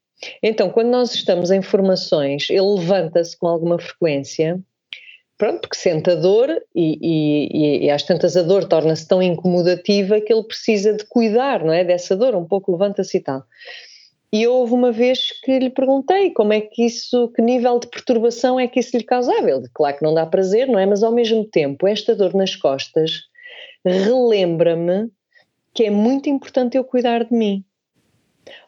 Então, 0.42 0.68
quando 0.68 0.88
nós 0.88 1.14
estamos 1.14 1.50
em 1.50 1.62
formações, 1.62 2.50
ele 2.50 2.60
levanta-se 2.60 3.34
com 3.38 3.46
alguma 3.46 3.78
frequência, 3.78 4.60
pronto, 5.36 5.60
porque 5.60 5.76
sente 5.76 6.10
a 6.10 6.14
dor 6.14 6.48
e, 6.74 6.98
e, 7.02 7.86
e 7.86 7.90
às 7.90 8.02
tantas 8.02 8.36
a 8.36 8.42
dor 8.42 8.64
torna-se 8.66 9.06
tão 9.06 9.22
incomodativa 9.22 10.20
que 10.20 10.32
ele 10.32 10.44
precisa 10.44 10.92
de 10.92 11.04
cuidar, 11.04 11.64
não 11.64 11.72
é, 11.72 11.84
dessa 11.84 12.16
dor, 12.16 12.34
um 12.34 12.44
pouco 12.44 12.72
levanta-se 12.72 13.16
e 13.16 13.20
tal. 13.20 13.44
E 14.32 14.48
houve 14.48 14.72
uma 14.72 14.90
vez 14.90 15.30
que 15.42 15.58
lhe 15.60 15.70
perguntei 15.70 16.32
como 16.32 16.52
é 16.52 16.60
que 16.60 16.84
isso, 16.84 17.28
que 17.28 17.40
nível 17.40 17.78
de 17.78 17.86
perturbação 17.86 18.58
é 18.58 18.66
que 18.66 18.80
isso 18.80 18.96
lhe 18.96 19.04
causava. 19.04 19.48
Ele, 19.48 19.68
claro 19.72 19.96
que 19.96 20.02
não 20.02 20.12
dá 20.12 20.26
prazer, 20.26 20.66
não 20.66 20.78
é? 20.78 20.84
Mas 20.84 21.04
ao 21.04 21.12
mesmo 21.12 21.44
tempo, 21.44 21.86
esta 21.86 22.16
dor 22.16 22.34
nas 22.34 22.56
costas 22.56 23.22
relembra-me 23.84 25.08
que 25.72 25.84
é 25.84 25.90
muito 25.90 26.28
importante 26.28 26.76
eu 26.76 26.82
cuidar 26.82 27.24
de 27.24 27.32
mim. 27.32 27.64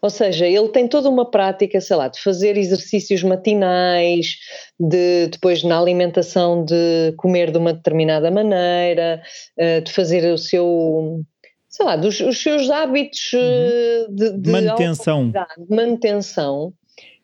Ou 0.01 0.11
seja, 0.11 0.47
ele 0.47 0.69
tem 0.69 0.89
toda 0.89 1.09
uma 1.09 1.31
prática, 1.31 1.81
sei 1.81 1.97
lá, 1.97 2.09
de 2.09 2.21
fazer 2.21 2.57
exercícios 2.57 3.23
matinais, 3.23 4.37
de 4.79 5.29
depois 5.29 5.63
na 5.63 5.79
alimentação 5.79 6.65
de 6.65 7.13
comer 7.17 7.51
de 7.51 7.59
uma 7.59 7.73
determinada 7.73 8.31
maneira, 8.31 9.23
eh, 9.57 9.81
de 9.81 9.93
fazer 9.93 10.33
o 10.33 10.39
seu 10.39 11.25
sei 11.69 11.85
lá, 11.85 11.97
dos 11.97 12.21
os 12.21 12.43
seus 12.43 12.71
hábitos 12.71 13.33
uhum. 13.35 13.41
Eh, 13.41 14.07
de, 14.09 14.39
de 14.39 14.51
manutenção. 14.51 15.31
de 15.31 15.77
manutenção, 15.77 16.73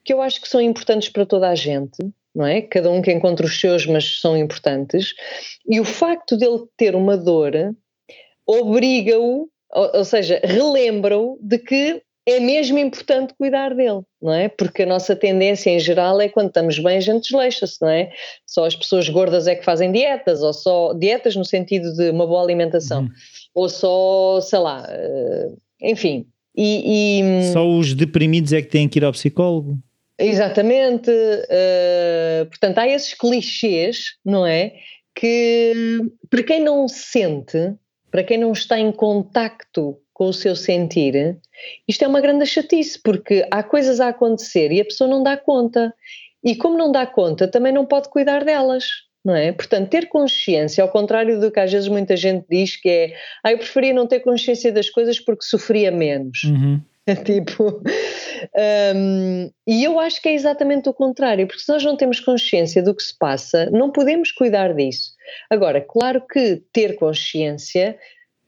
que 0.05 0.13
eu 0.13 0.21
acho 0.21 0.41
que 0.41 0.49
são 0.49 0.61
importantes 0.61 1.09
para 1.09 1.25
toda 1.25 1.49
a 1.49 1.55
gente, 1.55 1.99
não 2.35 2.47
é? 2.47 2.61
Cada 2.61 2.91
um 2.91 3.01
que 3.01 3.11
encontra 3.11 3.47
os 3.47 3.59
seus, 3.59 3.87
mas 3.87 4.21
são 4.21 4.37
importantes. 4.37 5.15
E 5.67 5.81
o 5.81 5.85
facto 5.85 6.37
dele 6.37 6.65
ter 6.77 6.95
uma 6.95 7.17
dor 7.17 7.53
obriga-o, 8.47 9.49
ou, 9.71 9.91
ou 9.95 10.05
seja, 10.05 10.41
relembra-o 10.45 11.39
de 11.41 11.59
que 11.59 12.03
é 12.27 12.39
mesmo 12.39 12.79
importante 12.79 13.35
cuidar 13.37 13.75
dele, 13.75 14.03
não 14.21 14.33
é? 14.33 14.49
Porque 14.49 14.85
a 14.85 14.87
nossa 14.87 15.17
tendência 15.17 15.71
em 15.71 15.81
geral 15.81 16.21
é 16.21 16.29
quando 16.29 16.49
estamos 16.49 16.79
bem 16.79 16.97
a 16.97 17.01
gente 17.01 17.25
desleixa-se, 17.25 17.81
não 17.81 17.89
é? 17.89 18.13
Só 18.47 18.65
as 18.65 18.77
pessoas 18.77 19.09
gordas 19.09 19.47
é 19.47 19.55
que 19.55 19.65
fazem 19.65 19.91
dietas, 19.91 20.43
ou 20.43 20.53
só 20.53 20.93
dietas 20.95 21.35
no 21.35 21.45
sentido 21.45 21.93
de 21.95 22.11
uma 22.11 22.27
boa 22.27 22.43
alimentação. 22.43 23.03
Uhum 23.03 23.11
ou 23.55 23.69
só, 23.69 24.41
sei 24.41 24.59
lá, 24.59 24.87
eh, 24.89 25.51
enfim. 25.83 26.27
E, 26.57 27.21
e, 27.21 27.53
só 27.53 27.67
os 27.67 27.95
deprimidos 27.95 28.53
é 28.53 28.61
que 28.61 28.69
têm 28.69 28.89
que 28.89 28.99
ir 28.99 29.05
ao 29.05 29.13
psicólogo? 29.13 29.79
Exatamente. 30.19 31.11
Uh, 31.11 32.47
portanto, 32.47 32.79
há 32.79 32.87
esses 32.87 33.15
clichês, 33.15 34.17
não 34.25 34.47
é? 34.47 34.75
Que 35.15 36.01
para 36.29 36.43
quem 36.43 36.63
não 36.63 36.87
sente, 36.87 37.75
para 38.11 38.23
quem 38.23 38.39
não 38.39 38.53
está 38.53 38.79
em 38.79 38.93
contacto 38.93 39.99
com 40.23 40.29
o 40.29 40.33
seu 40.33 40.55
sentir, 40.55 41.37
isto 41.89 42.05
é 42.05 42.07
uma 42.07 42.21
grande 42.21 42.47
chatice, 42.47 42.97
porque 43.03 43.45
há 43.51 43.61
coisas 43.61 43.99
a 43.99 44.09
acontecer 44.09 44.71
e 44.71 44.81
a 44.81 44.85
pessoa 44.85 45.11
não 45.11 45.21
dá 45.21 45.37
conta. 45.37 45.93
E 46.45 46.55
como 46.55 46.79
não 46.79 46.93
dá 46.93 47.05
conta, 47.05 47.49
também 47.49 47.73
não 47.73 47.85
pode 47.85 48.09
cuidar 48.09 48.45
delas 48.45 48.85
não 49.25 49.37
é? 49.37 49.53
Portanto, 49.53 49.89
ter 49.89 50.09
consciência, 50.09 50.83
ao 50.83 50.91
contrário 50.91 51.39
do 51.39 51.49
que 51.49 51.61
às 51.61 51.71
vezes 51.71 51.89
muita 51.89 52.17
gente 52.17 52.45
diz 52.51 52.77
que 52.77 52.89
é, 52.89 53.15
ah, 53.45 53.53
eu 53.53 53.59
preferia 53.59 53.95
não 53.95 54.05
ter 54.05 54.19
consciência 54.19 54.73
das 54.73 54.91
coisas 54.91 55.21
porque 55.21 55.45
sofria 55.45 55.93
menos. 55.93 56.43
Uhum. 56.43 56.81
tipo, 57.25 57.81
um, 58.97 59.51
e 59.65 59.85
eu 59.85 60.01
acho 60.01 60.21
que 60.21 60.29
é 60.29 60.35
exatamente 60.35 60.89
o 60.89 60.93
contrário, 60.93 61.47
porque 61.47 61.63
se 61.63 61.71
nós 61.71 61.85
não 61.85 61.97
temos 61.97 62.19
consciência 62.19 62.83
do 62.83 62.93
que 62.93 63.03
se 63.03 63.17
passa, 63.17 63.71
não 63.71 63.93
podemos 63.93 64.33
cuidar 64.33 64.75
disso. 64.75 65.13
Agora, 65.49 65.81
claro 65.81 66.21
que 66.27 66.61
ter 66.73 66.97
consciência 66.97 67.97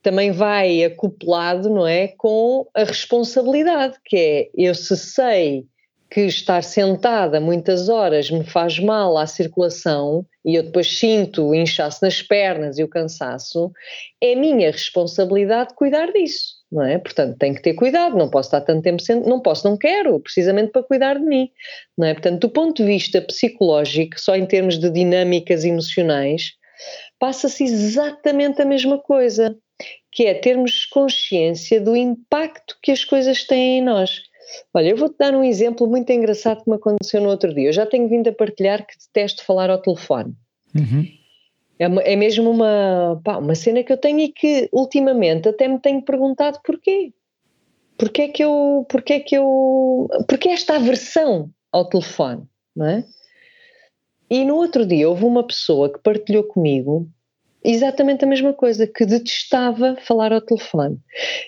também 0.04 0.30
vai 0.30 0.84
acoplado, 0.84 1.70
não 1.70 1.86
é, 1.86 2.08
com 2.08 2.68
a 2.74 2.84
responsabilidade, 2.84 3.96
que 4.04 4.16
é 4.16 4.50
eu 4.54 4.74
se 4.74 4.96
sei 4.98 5.64
que 6.10 6.20
estar 6.20 6.62
sentada 6.62 7.40
muitas 7.40 7.88
horas 7.88 8.30
me 8.30 8.44
faz 8.44 8.78
mal 8.78 9.16
à 9.16 9.26
circulação 9.26 10.24
e 10.44 10.54
eu 10.54 10.62
depois 10.62 10.98
sinto 10.98 11.48
o 11.48 11.54
inchaço 11.54 12.00
nas 12.02 12.22
pernas 12.22 12.78
e 12.78 12.84
o 12.84 12.88
cansaço, 12.88 13.72
é 14.22 14.34
minha 14.36 14.70
responsabilidade 14.70 15.74
cuidar 15.74 16.12
disso, 16.12 16.56
não 16.70 16.84
é? 16.84 16.98
Portanto, 16.98 17.38
tenho 17.38 17.54
que 17.54 17.62
ter 17.62 17.72
cuidado, 17.72 18.16
não 18.16 18.28
posso 18.28 18.48
estar 18.48 18.60
tanto 18.60 18.82
tempo 18.82 19.00
sentado, 19.00 19.28
não 19.28 19.40
posso, 19.40 19.66
não 19.66 19.76
quero, 19.76 20.20
precisamente 20.20 20.70
para 20.70 20.82
cuidar 20.82 21.18
de 21.18 21.24
mim, 21.24 21.48
não 21.96 22.06
é? 22.06 22.12
Portanto, 22.12 22.42
do 22.42 22.50
ponto 22.50 22.76
de 22.76 22.84
vista 22.84 23.22
psicológico, 23.22 24.20
só 24.20 24.36
em 24.36 24.44
termos 24.44 24.78
de 24.78 24.90
dinâmicas 24.90 25.64
emocionais, 25.64 26.52
passa-se 27.18 27.64
exatamente 27.64 28.60
a 28.60 28.64
mesma 28.66 28.98
coisa, 28.98 29.56
que 30.14 30.24
é 30.24 30.34
termos 30.34 30.86
consciência 30.86 31.80
do 31.80 31.94
impacto 31.94 32.78
que 32.80 32.92
as 32.92 33.04
coisas 33.04 33.44
têm 33.44 33.78
em 33.78 33.82
nós 33.82 34.22
Olha, 34.72 34.90
eu 34.90 34.96
vou-te 34.96 35.16
dar 35.18 35.34
um 35.34 35.44
exemplo 35.44 35.86
muito 35.86 36.10
engraçado 36.10 36.62
que 36.62 36.70
me 36.70 36.76
aconteceu 36.76 37.20
no 37.20 37.28
outro 37.28 37.54
dia. 37.54 37.68
Eu 37.68 37.72
já 37.72 37.86
tenho 37.86 38.08
vindo 38.08 38.28
a 38.28 38.32
partilhar 38.32 38.86
que 38.86 38.94
detesto 38.98 39.44
falar 39.44 39.70
ao 39.70 39.80
telefone. 39.80 40.34
Uhum. 40.74 41.06
É, 41.78 42.12
é, 42.12 42.16
mesmo 42.16 42.50
uma, 42.50 43.20
pá, 43.24 43.38
uma 43.38 43.54
cena 43.54 43.82
que 43.82 43.92
eu 43.92 43.96
tenho 43.96 44.20
e 44.20 44.28
que 44.28 44.68
ultimamente 44.72 45.48
até 45.48 45.66
me 45.66 45.78
tenho 45.78 46.02
perguntado 46.02 46.60
porquê. 46.64 47.12
Porquê 47.96 48.22
é 48.22 48.28
que 48.28 48.44
eu, 48.44 48.86
porquê 48.88 49.14
é 49.14 49.20
que 49.20 49.36
eu, 49.36 50.08
porquê 50.28 50.48
esta 50.48 50.76
aversão 50.76 51.50
ao 51.70 51.88
telefone, 51.88 52.42
não 52.74 52.86
é? 52.86 53.04
E 54.28 54.44
no 54.44 54.56
outro 54.56 54.84
dia 54.84 55.08
houve 55.08 55.24
uma 55.24 55.46
pessoa 55.46 55.92
que 55.92 56.00
partilhou 56.00 56.42
comigo 56.44 57.08
exatamente 57.64 58.24
a 58.24 58.28
mesma 58.28 58.52
coisa, 58.52 58.86
que 58.86 59.06
detestava 59.06 59.96
falar 59.96 60.32
ao 60.32 60.40
telefone. 60.40 60.98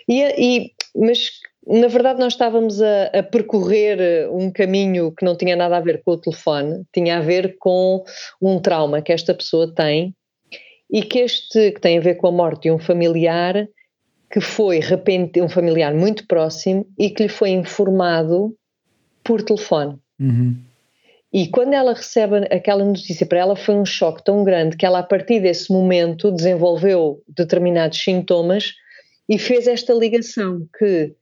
E, 0.09 0.23
e, 0.23 0.73
mas 0.97 1.31
na 1.67 1.89
verdade, 1.89 2.21
nós 2.21 2.35
estávamos 2.35 2.81
a, 2.81 3.07
a, 3.07 3.23
percorrer 3.25 4.31
um 4.31 4.53
caminho 4.53 5.13
que 5.13 5.25
não 5.25 5.37
tinha 5.37 5.57
nada 5.57 5.77
a 5.77 5.81
ver 5.81 6.01
com 6.05 6.13
o 6.13 6.17
telefone, 6.17 6.85
tinha 6.93 7.19
a 7.19 7.21
ver 7.21 7.57
com 7.59 8.05
um 8.41 8.61
trauma 8.61 9.03
que 9.03 9.13
esta 9.13 9.35
pessoa 9.35 9.75
tem 9.75 10.15
e 10.89 11.03
que 11.03 11.19
este 11.19 11.73
que 11.73 11.81
tem 11.81 11.99
a 11.99 12.01
ver 12.01 12.15
com 12.15 12.29
a 12.29 12.33
morte 12.33 12.63
de 12.63 12.71
um 12.71 12.79
familiar 12.79 13.69
que 14.31 14.41
foi 14.41 14.79
repente 14.79 15.41
um 15.41 15.49
familiar 15.49 15.93
muito 15.93 16.27
próximo 16.29 16.87
e 16.97 17.11
que 17.11 17.25
lhe 17.25 17.29
foi 17.29 17.51
informado 17.51 18.55
por 19.25 19.43
telefone. 19.43 19.99
Uhum. 20.21 20.57
E 21.37 21.49
quando 21.49 21.75
ela 21.75 21.93
recebe 21.93 22.47
aquela 22.51 22.83
notícia, 22.83 23.27
para 23.27 23.39
ela 23.39 23.55
foi 23.55 23.75
um 23.75 23.85
choque 23.85 24.25
tão 24.25 24.43
grande 24.43 24.75
que 24.75 24.87
ela, 24.87 25.01
a 25.01 25.03
partir 25.03 25.39
desse 25.39 25.71
momento, 25.71 26.33
desenvolveu 26.33 27.23
determinados 27.29 28.03
sintomas 28.03 28.73
e 29.29 29.39
fez 29.39 29.67
esta 29.67 29.93
ligação 29.93 30.67
que. 30.79 31.13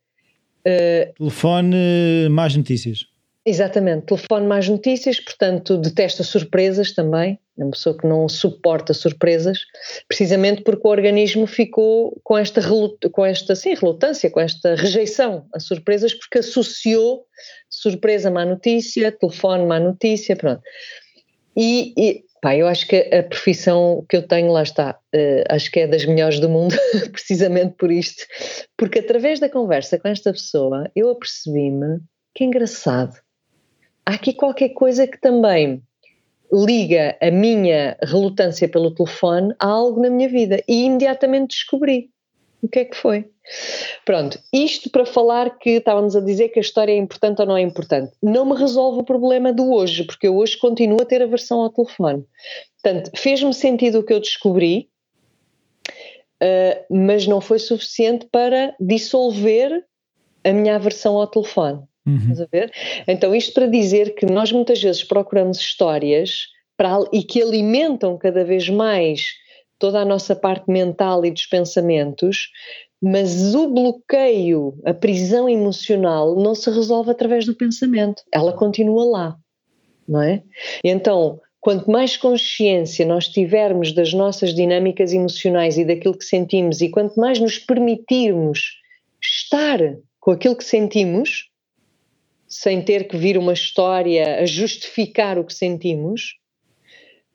Uh, 0.64 1.12
telefone 1.18 2.28
mais 2.30 2.54
notícias. 2.54 3.06
Exatamente, 3.44 4.06
telefone 4.06 4.47
mais 4.47 4.68
notícias, 4.68 5.18
portanto, 5.18 5.76
detesta 5.76 6.23
surpresas 6.23 6.94
também, 6.94 7.37
uma 7.56 7.70
pessoa 7.70 7.96
que 7.96 8.06
não 8.06 8.28
suporta 8.28 8.92
surpresas, 8.92 9.58
precisamente 10.08 10.62
porque 10.62 10.87
o 10.87 10.90
organismo 10.90 11.46
ficou 11.46 12.18
com 12.25 12.37
esta, 12.37 12.61
com 13.12 13.25
esta 13.25 13.54
sim, 13.54 13.75
relutância, 13.75 14.30
com 14.30 14.40
esta 14.40 14.75
rejeição 14.75 15.46
a 15.54 15.61
surpresas, 15.61 16.14
porque 16.14 16.38
associou 16.38 17.25
surpresa 17.70 18.30
má 18.30 18.44
notícia, 18.44 19.12
telefone 19.12 19.66
má 19.66 19.78
notícia, 19.78 20.34
pronto. 20.37 20.62
E, 21.56 21.94
e 21.96 22.25
pá, 22.42 22.56
eu 22.56 22.66
acho 22.66 22.87
que 22.88 22.96
a 22.96 23.23
profissão 23.23 24.04
que 24.08 24.16
eu 24.16 24.26
tenho, 24.26 24.50
lá 24.50 24.62
está, 24.62 24.99
uh, 25.14 25.44
acho 25.49 25.70
que 25.70 25.80
é 25.80 25.87
das 25.87 26.04
melhores 26.04 26.40
do 26.40 26.49
mundo, 26.49 26.75
precisamente 27.12 27.75
por 27.78 27.92
isto, 27.92 28.25
porque 28.76 28.99
através 28.99 29.38
da 29.38 29.49
conversa 29.49 29.99
com 29.99 30.08
esta 30.08 30.32
pessoa 30.32 30.90
eu 30.96 31.11
apercebi-me 31.11 32.00
que 32.34 32.42
é 32.42 32.46
engraçado 32.49 33.25
há 34.06 34.14
aqui 34.14 34.32
qualquer 34.32 34.70
coisa 34.70 35.06
que 35.06 35.20
também 35.20 35.82
liga 36.54 37.16
a 37.20 37.30
minha 37.30 37.96
relutância 38.02 38.68
pelo 38.68 38.94
telefone 38.94 39.54
a 39.58 39.66
algo 39.66 40.00
na 40.00 40.08
minha 40.08 40.28
vida 40.28 40.62
e 40.68 40.84
imediatamente 40.84 41.56
descobri 41.56 42.11
o 42.62 42.68
que 42.68 42.78
é 42.78 42.84
que 42.84 42.96
foi. 42.96 43.28
Pronto, 44.06 44.38
isto 44.52 44.88
para 44.88 45.04
falar 45.04 45.58
que 45.58 45.70
estávamos 45.70 46.16
a 46.16 46.20
dizer 46.20 46.49
que 46.49 46.58
a 46.58 46.62
história 46.62 46.92
é 46.92 46.96
importante 46.96 47.40
ou 47.40 47.46
não 47.46 47.56
é 47.56 47.61
importante. 47.61 48.12
Não 48.23 48.46
me 48.46 48.56
resolve 48.56 49.00
o 49.00 49.04
problema 49.04 49.52
do 49.52 49.70
hoje, 49.70 50.04
porque 50.04 50.28
eu 50.28 50.37
hoje 50.37 50.56
continuo 50.56 51.02
a 51.02 51.04
ter 51.04 51.23
aversão 51.23 51.61
ao 51.61 51.68
telefone. 51.68 52.25
Portanto, 52.82 53.11
fez-me 53.16 53.52
sentido 53.52 53.99
o 53.99 54.02
que 54.02 54.14
eu 54.14 54.20
descobri, 54.20 54.88
uh, 56.42 56.94
mas 56.94 57.26
não 57.26 57.40
foi 57.40 57.58
suficiente 57.58 58.26
para 58.32 58.75
dissolver 58.80 59.84
a 60.42 60.52
minha 60.52 60.76
aversão 60.76 61.18
ao 61.18 61.26
telefone. 61.26 61.82
Uhum. 62.06 62.16
Estás 62.16 62.40
a 62.40 62.46
ver? 62.50 62.73
Então, 63.08 63.34
isto 63.34 63.54
para 63.54 63.66
dizer 63.66 64.14
que 64.14 64.26
nós 64.26 64.52
muitas 64.52 64.80
vezes 64.82 65.02
procuramos 65.02 65.58
histórias 65.58 66.49
para, 66.76 66.99
e 67.12 67.23
que 67.23 67.42
alimentam 67.42 68.18
cada 68.18 68.44
vez 68.44 68.68
mais 68.68 69.25
toda 69.78 70.00
a 70.00 70.04
nossa 70.04 70.37
parte 70.37 70.70
mental 70.70 71.25
e 71.25 71.30
dos 71.30 71.46
pensamentos, 71.46 72.50
mas 73.00 73.54
o 73.54 73.68
bloqueio, 73.68 74.75
a 74.84 74.94
prisão 74.94 75.49
emocional, 75.49 76.37
não 76.37 76.54
se 76.54 76.70
resolve 76.70 77.11
através 77.11 77.44
do 77.44 77.54
pensamento, 77.54 78.23
ela 78.32 78.52
continua 78.52 79.04
lá, 79.04 79.37
não 80.08 80.23
é? 80.23 80.42
Então, 80.82 81.40
quanto 81.61 81.90
mais 81.90 82.16
consciência 82.16 83.04
nós 83.04 83.28
tivermos 83.28 83.92
das 83.92 84.12
nossas 84.12 84.54
dinâmicas 84.54 85.12
emocionais 85.12 85.76
e 85.76 85.84
daquilo 85.84 86.16
que 86.16 86.25
sentimos, 86.25 86.80
e 86.80 86.88
quanto 86.88 87.18
mais 87.20 87.38
nos 87.38 87.58
permitirmos 87.58 88.80
estar 89.23 89.78
com 90.20 90.30
aquilo 90.30 90.56
que 90.56 90.64
sentimos, 90.64 91.50
sem 92.54 92.80
ter 92.80 93.08
que 93.08 93.16
vir 93.16 93.37
uma 93.37 93.52
história 93.52 94.40
a 94.40 94.46
justificar 94.46 95.40
o 95.40 95.44
que 95.44 95.52
sentimos, 95.52 96.37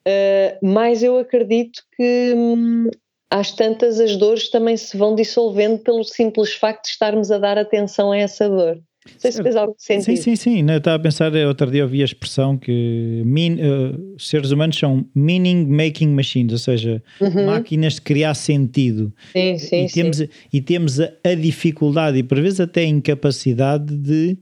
uh, 0.08 0.66
mais 0.66 1.04
eu 1.04 1.20
acredito 1.20 1.82
que 1.98 2.34
hum, 2.34 2.90
às 3.30 3.52
tantas 3.52 4.00
as 4.00 4.16
dores 4.16 4.50
também 4.50 4.78
se 4.78 4.96
vão 4.96 5.14
dissolvendo 5.14 5.80
pelo 5.80 6.06
simples 6.06 6.54
facto 6.54 6.86
de 6.86 6.92
estarmos 6.92 7.32
a 7.32 7.38
dar 7.38 7.58
atenção 7.58 8.14
a 8.14 8.18
essa 8.18 8.48
dor. 8.48 8.76
Não 8.76 9.20
sei 9.20 9.32
se 9.32 9.44
fez 9.44 9.56
algo 9.58 9.76
sentido. 9.78 10.06
Sim, 10.06 10.16
sim, 10.16 10.36
sim. 10.36 10.72
Eu 10.72 10.78
estava 10.78 10.96
a 10.96 11.00
pensar, 11.00 11.34
outro 11.48 11.70
dia 11.70 11.84
ouvi 11.84 12.02
a 12.02 12.06
expressão 12.06 12.58
que 12.58 13.22
min, 13.26 13.56
uh, 13.56 14.18
seres 14.18 14.52
humanos 14.52 14.78
são 14.78 15.06
meaning 15.14 15.66
making 15.66 16.10
machines, 16.10 16.54
ou 16.54 16.60
seja, 16.60 17.04
uhum. 17.20 17.46
máquinas 17.46 17.96
de 17.96 18.02
criar 18.02 18.36
sentido. 18.36 19.14
Sim, 19.34 19.58
sim, 19.58 19.86
e 19.86 19.90
temos, 19.90 20.18
sim. 20.18 20.30
E 20.54 20.62
temos 20.62 21.00
a, 21.00 21.12
a, 21.26 21.34
dificuldade 21.34 22.20
e 22.20 22.24
por 22.24 22.40
vezes 22.40 22.62
até 22.62 22.82
a 22.82 22.88
incapacidade 22.88 23.98
de 23.98 24.38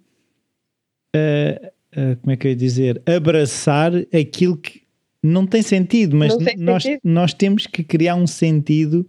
uh, 1.96 2.16
como 2.22 2.32
é 2.32 2.36
que 2.36 2.48
eu 2.48 2.52
ia 2.52 2.56
dizer, 2.56 3.02
abraçar 3.06 3.92
aquilo 4.14 4.58
que 4.58 4.82
não 5.22 5.46
tem 5.46 5.62
sentido, 5.62 6.16
mas 6.16 6.36
tem 6.36 6.56
nós, 6.58 6.84
sentido. 6.84 7.02
nós 7.04 7.34
temos 7.34 7.68
que 7.68 7.84
criar 7.84 8.16
um 8.16 8.28
sentido 8.28 9.08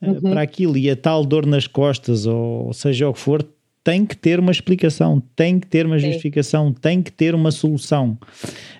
uh, 0.00 0.10
uhum. 0.10 0.20
para 0.20 0.42
aquilo 0.42 0.76
e 0.76 0.90
a 0.90 0.96
tal 0.96 1.24
dor 1.24 1.46
nas 1.46 1.66
costas, 1.66 2.26
ou 2.26 2.72
seja 2.72 3.08
o 3.08 3.12
que 3.12 3.20
for, 3.20 3.46
tem 3.82 4.06
que 4.06 4.16
ter 4.16 4.40
uma 4.40 4.50
explicação, 4.50 5.22
tem 5.36 5.60
que 5.60 5.66
ter 5.66 5.84
uma 5.84 5.98
Sim. 5.98 6.06
justificação, 6.06 6.72
tem 6.72 7.02
que 7.02 7.12
ter 7.12 7.34
uma 7.34 7.50
solução. 7.50 8.18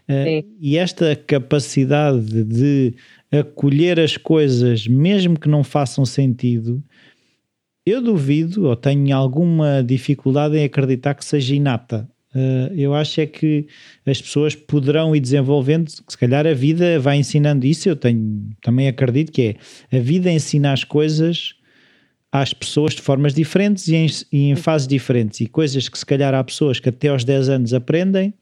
Uh, 0.08 0.44
e 0.58 0.78
esta 0.78 1.14
capacidade 1.14 2.42
de 2.42 2.94
acolher 3.30 4.00
as 4.00 4.16
coisas, 4.16 4.86
mesmo 4.88 5.38
que 5.38 5.48
não 5.48 5.62
façam 5.62 6.06
sentido, 6.06 6.82
eu 7.84 8.00
duvido 8.00 8.66
ou 8.66 8.74
tenho 8.74 9.14
alguma 9.14 9.82
dificuldade 9.82 10.56
em 10.56 10.64
acreditar 10.64 11.14
que 11.14 11.24
seja 11.24 11.54
inata. 11.54 12.08
Uh, 12.34 12.74
eu 12.74 12.92
acho 12.94 13.20
é 13.20 13.26
que 13.26 13.66
as 14.04 14.20
pessoas 14.20 14.56
poderão 14.56 15.14
ir 15.14 15.20
desenvolvendo, 15.20 15.88
se 15.88 16.18
calhar 16.18 16.46
a 16.46 16.52
vida 16.52 16.98
vai 16.98 17.16
ensinando 17.16 17.64
isso, 17.64 17.88
eu 17.88 17.94
tenho, 17.94 18.50
também 18.60 18.88
acredito 18.88 19.30
que 19.30 19.56
é, 19.90 19.96
a 19.96 20.00
vida 20.00 20.30
ensina 20.32 20.72
as 20.72 20.82
coisas 20.82 21.54
às 22.32 22.52
pessoas 22.52 22.94
de 22.94 23.02
formas 23.02 23.32
diferentes 23.32 23.86
e 23.86 23.94
em, 23.94 24.06
e 24.32 24.50
em 24.50 24.56
fases 24.56 24.88
diferentes, 24.88 25.40
e 25.40 25.46
coisas 25.46 25.88
que 25.88 25.96
se 25.96 26.04
calhar 26.04 26.34
há 26.34 26.42
pessoas 26.42 26.80
que 26.80 26.88
até 26.88 27.06
aos 27.06 27.22
10 27.22 27.48
anos 27.48 27.72
aprendem, 27.72 28.34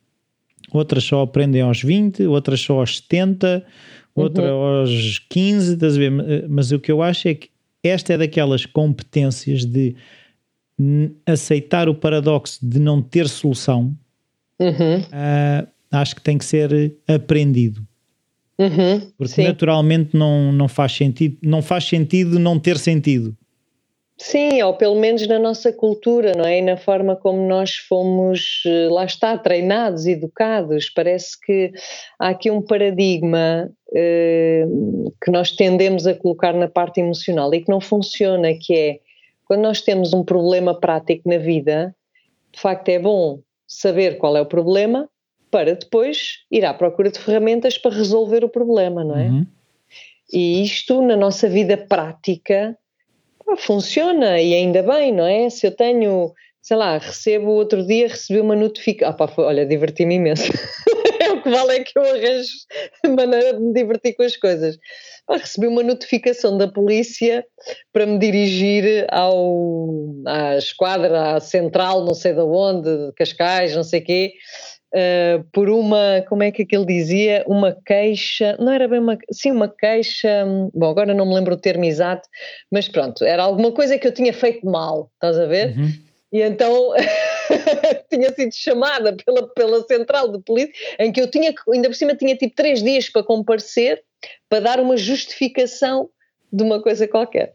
outras 0.72 1.04
só 1.04 1.20
aprendem 1.20 1.60
aos 1.60 1.82
20, 1.82 2.24
outras 2.24 2.60
só 2.60 2.80
aos 2.80 2.96
70, 2.96 3.62
outras 4.14 4.50
uhum. 4.50 4.56
aos 4.56 5.18
15, 5.28 5.74
estás 5.74 5.96
a 5.96 5.98
ver? 5.98 6.48
Mas 6.48 6.72
o 6.72 6.78
que 6.78 6.90
eu 6.90 7.02
acho 7.02 7.28
é 7.28 7.34
que 7.34 7.50
esta 7.82 8.14
é 8.14 8.18
daquelas 8.18 8.64
competências 8.64 9.66
de 9.66 9.94
aceitar 11.26 11.88
o 11.88 11.94
paradoxo 11.94 12.58
de 12.62 12.78
não 12.78 13.02
ter 13.02 13.28
solução, 13.28 13.96
uhum. 14.58 14.98
uh, 15.00 15.68
acho 15.90 16.14
que 16.16 16.22
tem 16.22 16.38
que 16.38 16.44
ser 16.44 16.96
aprendido. 17.06 17.86
Uhum, 18.58 19.00
Porque 19.16 19.34
sim. 19.34 19.44
naturalmente 19.44 20.16
não, 20.16 20.52
não 20.52 20.68
faz 20.68 20.92
sentido, 20.92 21.36
não 21.42 21.62
faz 21.62 21.84
sentido 21.84 22.38
não 22.38 22.58
ter 22.58 22.78
sentido. 22.78 23.36
Sim, 24.18 24.62
ou 24.62 24.74
pelo 24.74 24.94
menos 24.94 25.26
na 25.26 25.38
nossa 25.38 25.72
cultura, 25.72 26.32
não 26.36 26.44
é? 26.44 26.58
E 26.58 26.62
na 26.62 26.76
forma 26.76 27.16
como 27.16 27.44
nós 27.48 27.74
fomos, 27.74 28.62
eh, 28.64 28.88
lá 28.88 29.04
está, 29.04 29.36
treinados, 29.36 30.06
educados. 30.06 30.88
Parece 30.88 31.40
que 31.40 31.72
há 32.20 32.28
aqui 32.28 32.48
um 32.48 32.62
paradigma 32.62 33.68
eh, 33.92 34.64
que 35.24 35.30
nós 35.30 35.50
tendemos 35.50 36.06
a 36.06 36.14
colocar 36.14 36.52
na 36.52 36.68
parte 36.68 37.00
emocional 37.00 37.52
e 37.52 37.62
que 37.62 37.68
não 37.68 37.80
funciona, 37.80 38.54
que 38.54 38.72
é 38.72 39.00
quando 39.52 39.64
nós 39.64 39.82
temos 39.82 40.14
um 40.14 40.24
problema 40.24 40.72
prático 40.72 41.28
na 41.28 41.36
vida, 41.36 41.94
de 42.50 42.58
facto 42.58 42.88
é 42.88 42.98
bom 42.98 43.42
saber 43.66 44.16
qual 44.16 44.34
é 44.34 44.40
o 44.40 44.46
problema 44.46 45.10
para 45.50 45.74
depois 45.74 46.38
ir 46.50 46.64
à 46.64 46.72
procura 46.72 47.10
de 47.10 47.18
ferramentas 47.18 47.76
para 47.76 47.94
resolver 47.94 48.42
o 48.42 48.48
problema, 48.48 49.04
não 49.04 49.14
é? 49.14 49.24
Uhum. 49.26 49.46
E 50.32 50.62
isto 50.62 51.02
na 51.02 51.14
nossa 51.16 51.50
vida 51.50 51.76
prática 51.76 52.74
pá, 53.44 53.54
funciona 53.58 54.40
e 54.40 54.54
ainda 54.54 54.82
bem, 54.82 55.12
não 55.12 55.26
é? 55.26 55.50
Se 55.50 55.66
eu 55.66 55.76
tenho, 55.76 56.32
sei 56.62 56.78
lá, 56.78 56.96
recebo 56.96 57.50
outro 57.50 57.86
dia, 57.86 58.08
recebi 58.08 58.40
uma 58.40 58.56
notificação, 58.56 59.14
ah, 59.14 59.28
pá, 59.28 59.30
olha, 59.36 59.66
diverti-me 59.66 60.14
imenso. 60.14 60.50
que 61.42 61.50
vale 61.50 61.76
é 61.76 61.84
que 61.84 61.98
eu 61.98 62.02
arranjo 62.02 62.50
maneira 63.16 63.54
de 63.54 63.60
me 63.60 63.72
divertir 63.72 64.14
com 64.14 64.22
as 64.22 64.36
coisas 64.36 64.78
ah, 65.28 65.36
recebi 65.36 65.66
uma 65.66 65.82
notificação 65.82 66.58
da 66.58 66.66
polícia 66.66 67.44
para 67.92 68.04
me 68.04 68.18
dirigir 68.18 69.06
ao, 69.10 69.88
à 70.26 70.56
esquadra 70.56 71.36
à 71.36 71.40
central, 71.40 72.04
não 72.04 72.14
sei 72.14 72.34
de 72.34 72.40
onde, 72.40 73.12
Cascais, 73.16 73.74
não 73.74 73.84
sei 73.84 74.00
o 74.00 74.04
quê, 74.04 74.32
uh, 74.94 75.44
por 75.52 75.70
uma, 75.70 76.24
como 76.28 76.42
é 76.42 76.50
que 76.50 76.62
aquilo 76.62 76.84
dizia, 76.84 77.44
uma 77.46 77.76
queixa, 77.86 78.56
não 78.58 78.72
era 78.72 78.88
bem 78.88 78.98
uma, 78.98 79.16
sim, 79.30 79.52
uma 79.52 79.68
queixa, 79.68 80.44
bom, 80.74 80.90
agora 80.90 81.14
não 81.14 81.26
me 81.26 81.34
lembro 81.34 81.54
o 81.54 81.60
termo 81.60 81.84
exato, 81.84 82.28
mas 82.70 82.88
pronto, 82.88 83.24
era 83.24 83.44
alguma 83.44 83.72
coisa 83.72 83.96
que 83.98 84.06
eu 84.06 84.12
tinha 84.12 84.32
feito 84.32 84.66
mal, 84.66 85.10
estás 85.14 85.38
a 85.38 85.46
ver? 85.46 85.76
Uhum. 85.78 85.92
E 86.32 86.40
então 86.40 86.92
tinha 88.10 88.32
sido 88.32 88.54
chamada 88.54 89.14
pela, 89.24 89.46
pela 89.48 89.82
central 89.82 90.32
de 90.32 90.40
polícia, 90.40 90.72
em 90.98 91.12
que 91.12 91.20
eu 91.20 91.30
tinha, 91.30 91.52
ainda 91.72 91.88
por 91.88 91.94
cima 91.94 92.16
tinha 92.16 92.34
tipo 92.34 92.54
três 92.56 92.82
dias 92.82 93.08
para 93.10 93.22
comparecer, 93.22 94.02
para 94.48 94.60
dar 94.60 94.80
uma 94.80 94.96
justificação 94.96 96.08
de 96.50 96.62
uma 96.62 96.82
coisa 96.82 97.06
qualquer. 97.06 97.52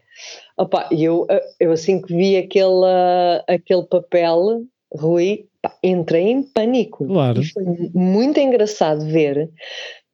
Opa, 0.56 0.88
eu, 0.92 1.26
eu 1.58 1.72
assim 1.72 2.00
que 2.00 2.14
vi 2.14 2.36
aquele, 2.36 2.84
aquele 3.48 3.84
papel, 3.84 4.64
Rui, 4.92 5.46
pá, 5.60 5.76
entrei 5.82 6.24
em 6.24 6.42
pânico. 6.42 7.06
Claro. 7.06 7.40
E 7.40 7.46
foi 7.46 7.64
muito 7.94 8.38
engraçado 8.38 9.04
ver. 9.06 9.50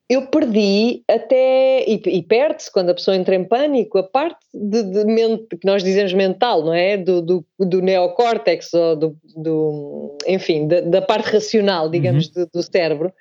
Eu 0.08 0.26
perdi 0.26 1.02
até, 1.08 1.82
e, 1.88 1.94
e 2.06 2.22
perde-se 2.22 2.70
quando 2.70 2.90
a 2.90 2.94
pessoa 2.94 3.16
entra 3.16 3.34
em 3.34 3.44
pânico, 3.44 3.96
a 3.96 4.02
parte 4.02 4.44
de, 4.52 4.82
de 4.82 5.04
mente, 5.04 5.56
que 5.56 5.66
nós 5.66 5.82
dizemos 5.82 6.12
mental, 6.12 6.62
não 6.62 6.74
é? 6.74 6.98
Do, 6.98 7.22
do, 7.22 7.46
do 7.58 7.80
neocórtex, 7.80 8.74
ou 8.74 8.96
do, 8.96 9.16
do 9.34 10.18
enfim, 10.26 10.68
da, 10.68 10.82
da, 10.82 11.02
parte 11.02 11.30
racional, 11.30 11.88
digamos, 11.88 12.26
uhum. 12.28 12.44
do, 12.44 12.50
do 12.52 12.62
cérebro. 12.62 13.12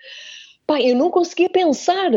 Pá, 0.67 0.81
eu 0.81 0.95
não 0.95 1.09
conseguia 1.09 1.49
pensar. 1.49 2.11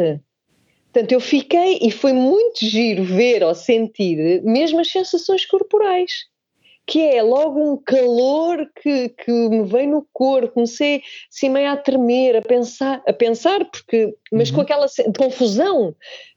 Portanto, 0.93 1.13
eu 1.13 1.21
fiquei, 1.21 1.79
e 1.81 1.91
foi 1.93 2.13
muito 2.13 2.65
giro 2.65 3.05
ver 3.05 3.45
ou 3.45 3.55
sentir 3.55 4.43
mesmo 4.43 4.81
as 4.81 4.91
sensações 4.91 5.45
corporais, 5.45 6.25
que 6.87 7.01
é 7.01 7.23
logo 7.23 7.61
um 7.61 7.77
calor 7.77 8.71
que, 8.81 9.09
que 9.09 9.33
me 9.33 9.65
vem 9.65 9.89
no 9.89 10.07
corpo, 10.13 10.55
comecei 10.55 11.03
assim 11.29 11.49
meio 11.49 11.71
a 11.71 11.77
tremer, 11.77 12.37
a 12.37 12.43
pensar, 12.43 13.03
a 13.07 13.13
pensar, 13.13 13.65
porque, 13.65 14.15
mas 14.33 14.51
uhum. 14.51 14.57
com 14.57 14.61
aquela 14.61 14.87
confusão, 15.19 15.95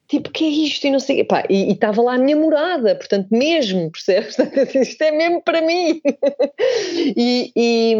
tipo, 0.07 0.31
que 0.31 0.43
é 0.45 0.47
isto? 0.47 0.87
E 0.87 0.89
não 0.89 0.99
sei, 0.99 1.23
pá, 1.23 1.43
e 1.47 1.71
estava 1.71 2.01
lá 2.01 2.15
a 2.15 2.17
minha 2.17 2.35
morada, 2.35 2.95
portanto, 2.95 3.27
mesmo, 3.29 3.91
percebes? 3.91 4.35
isto 4.75 5.01
é 5.03 5.11
mesmo 5.11 5.43
para 5.43 5.61
mim. 5.61 6.01
e, 7.15 7.51
e, 7.55 7.95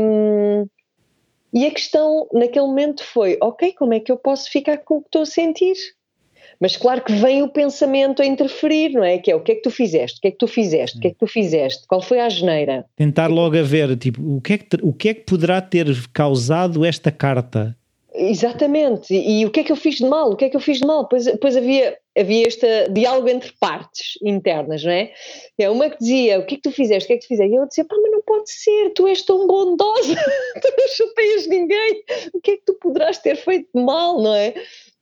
e 1.54 1.66
a 1.68 1.72
questão 1.72 2.28
naquele 2.34 2.66
momento 2.66 3.04
foi: 3.04 3.38
ok, 3.40 3.74
como 3.74 3.94
é 3.94 4.00
que 4.00 4.12
eu 4.12 4.18
posso 4.18 4.50
ficar 4.50 4.80
com 4.80 4.96
o 4.96 5.02
que 5.02 5.08
estou 5.08 5.22
a 5.22 5.28
sentir? 5.28 5.76
Mas 6.60 6.76
claro 6.76 7.02
que 7.02 7.14
vem 7.14 7.42
o 7.42 7.48
pensamento 7.48 8.22
a 8.22 8.26
interferir, 8.26 8.90
não 8.90 9.04
é? 9.04 9.18
Que 9.18 9.32
é 9.32 9.36
o 9.36 9.42
que 9.42 9.54
é 9.54 9.56
que 9.56 9.62
tu 9.62 9.72
fizeste, 9.72 10.18
o 10.18 10.22
que 10.22 10.28
é 10.28 10.32
que 10.32 10.38
tu 10.38 10.48
fizeste, 10.48 10.98
o 10.98 11.02
que 11.02 11.08
é 11.08 11.12
que 11.12 11.18
tu 11.18 11.28
fizeste, 11.28 11.88
qual 11.88 12.02
foi 12.02 12.20
a 12.20 12.28
geneira? 12.28 12.86
Tentar 12.96 13.28
logo 13.28 13.58
a 13.58 13.62
ver, 13.62 13.96
tipo, 13.98 14.22
o 14.22 14.42
que, 14.42 14.54
é 14.54 14.58
que, 14.58 14.78
o 14.82 14.92
que 14.92 15.10
é 15.10 15.14
que 15.14 15.22
poderá 15.22 15.62
ter 15.62 15.88
causado 16.12 16.84
esta 16.84 17.12
carta? 17.12 17.76
Exatamente, 18.14 19.14
e, 19.14 19.42
e, 19.42 19.46
o 19.46 19.52
que 19.52 19.60
é 19.60 19.64
que 19.64 19.72
eu 19.72 19.76
fiz 19.76 19.96
de 19.96 20.06
mal? 20.06 20.32
O 20.32 20.36
que 20.36 20.46
é 20.46 20.50
que 20.50 20.56
eu 20.58 20.60
fiz 20.60 20.80
de 20.80 20.86
mal? 20.86 21.08
Pois, 21.08 21.26
pois 21.40 21.56
havia, 21.56 21.96
havia 22.18 22.48
este 22.48 22.90
diálogo 22.90 23.30
entre 23.30 23.54
partes 23.60 24.18
internas, 24.22 24.84
não 24.84 24.92
é? 24.92 25.14
É 25.58 25.70
uma 25.70 25.90
que 25.90 26.00
dizia: 26.00 26.40
O 26.40 26.46
que 26.46 26.56
é 26.56 26.58
que 26.58 26.64
tu 26.64 26.72
fizeste? 26.72 27.06
O 27.06 27.08
que 27.08 27.14
é 27.14 27.18
que 27.18 27.26
tu 27.26 27.28
fizeste? 27.28 27.54
E 27.54 27.56
eu 27.56 27.68
dizia: 27.68 27.86
Pá, 27.86 27.96
mas 28.02 28.12
não 28.12 28.22
pode 28.24 28.52
ser, 28.52 28.90
tu 28.96 29.08
és 29.08 29.22
tão 29.22 29.46
bondosa, 29.46 30.16
tu 30.62 30.74
não 30.78 30.88
chuteias 30.90 31.48
ninguém, 31.48 32.04
o 32.34 32.42
que 32.42 32.52
é 32.52 32.58
que 32.58 32.64
tu 32.66 32.74
poderás 32.74 33.20
ter 33.20 33.36
feito 33.36 33.70
de 33.74 33.82
mal, 33.82 34.20
não 34.22 34.34
é? 34.34 34.56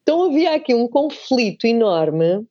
Então 0.07 0.23
havia 0.23 0.55
aqui 0.55 0.73
um 0.73 0.87
conflito 0.87 1.67
enorme 1.67 2.47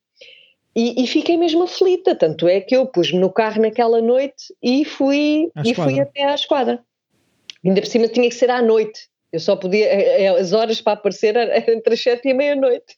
e, 0.77 1.03
e, 1.03 1.07
fiquei 1.07 1.39
mesmo 1.39 1.63
aflita, 1.63 2.15
tanto 2.15 2.47
é 2.47 2.61
que 2.61 2.77
eu 2.77 2.85
pus-me 2.85 3.19
no 3.19 3.33
carro 3.33 3.63
naquela 3.63 4.03
noite 4.03 4.55
e 4.63 4.85
fui, 4.85 5.51
e 5.65 5.75
fui 5.75 5.99
até 5.99 6.25
à 6.25 6.35
esquadra. 6.35 6.85
Ainda 7.65 7.81
por 7.81 7.87
cima 7.87 8.09
tinha 8.09 8.29
que 8.29 8.35
ser 8.35 8.51
à 8.51 8.61
noite, 8.61 9.09
eu 9.33 9.41
só 9.41 9.57
podia, 9.57 9.87
eh, 9.87 10.25
eh, 10.25 10.29
as 10.29 10.53
horas 10.53 10.83
para 10.83 10.93
aparecer 10.93 11.35
eram 11.35 11.51
entre 11.73 11.95
as 11.95 12.03
sete 12.03 12.29
e 12.29 12.35
meia-noite. 12.35 12.95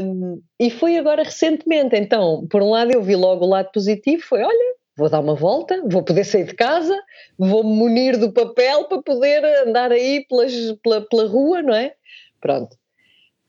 Um, 0.00 0.40
e 0.60 0.70
foi 0.70 0.96
agora 0.96 1.24
recentemente, 1.24 1.96
então, 1.96 2.46
por 2.48 2.62
um 2.62 2.70
lado 2.70 2.92
eu 2.92 3.02
vi 3.02 3.16
logo 3.16 3.44
o 3.44 3.48
lado 3.48 3.72
positivo, 3.72 4.22
foi, 4.22 4.44
olha, 4.44 4.74
vou 4.96 5.10
dar 5.10 5.18
uma 5.18 5.34
volta, 5.34 5.82
vou 5.90 6.04
poder 6.04 6.22
sair 6.22 6.44
de 6.44 6.54
casa, 6.54 6.96
vou 7.36 7.64
me 7.64 7.74
munir 7.74 8.16
do 8.16 8.32
papel 8.32 8.84
para 8.84 9.02
poder 9.02 9.44
andar 9.66 9.90
aí 9.90 10.24
pelas, 10.28 10.52
pela, 10.84 11.00
pela 11.00 11.26
rua, 11.26 11.62
não 11.62 11.74
é? 11.74 11.94
Pronto. 12.40 12.77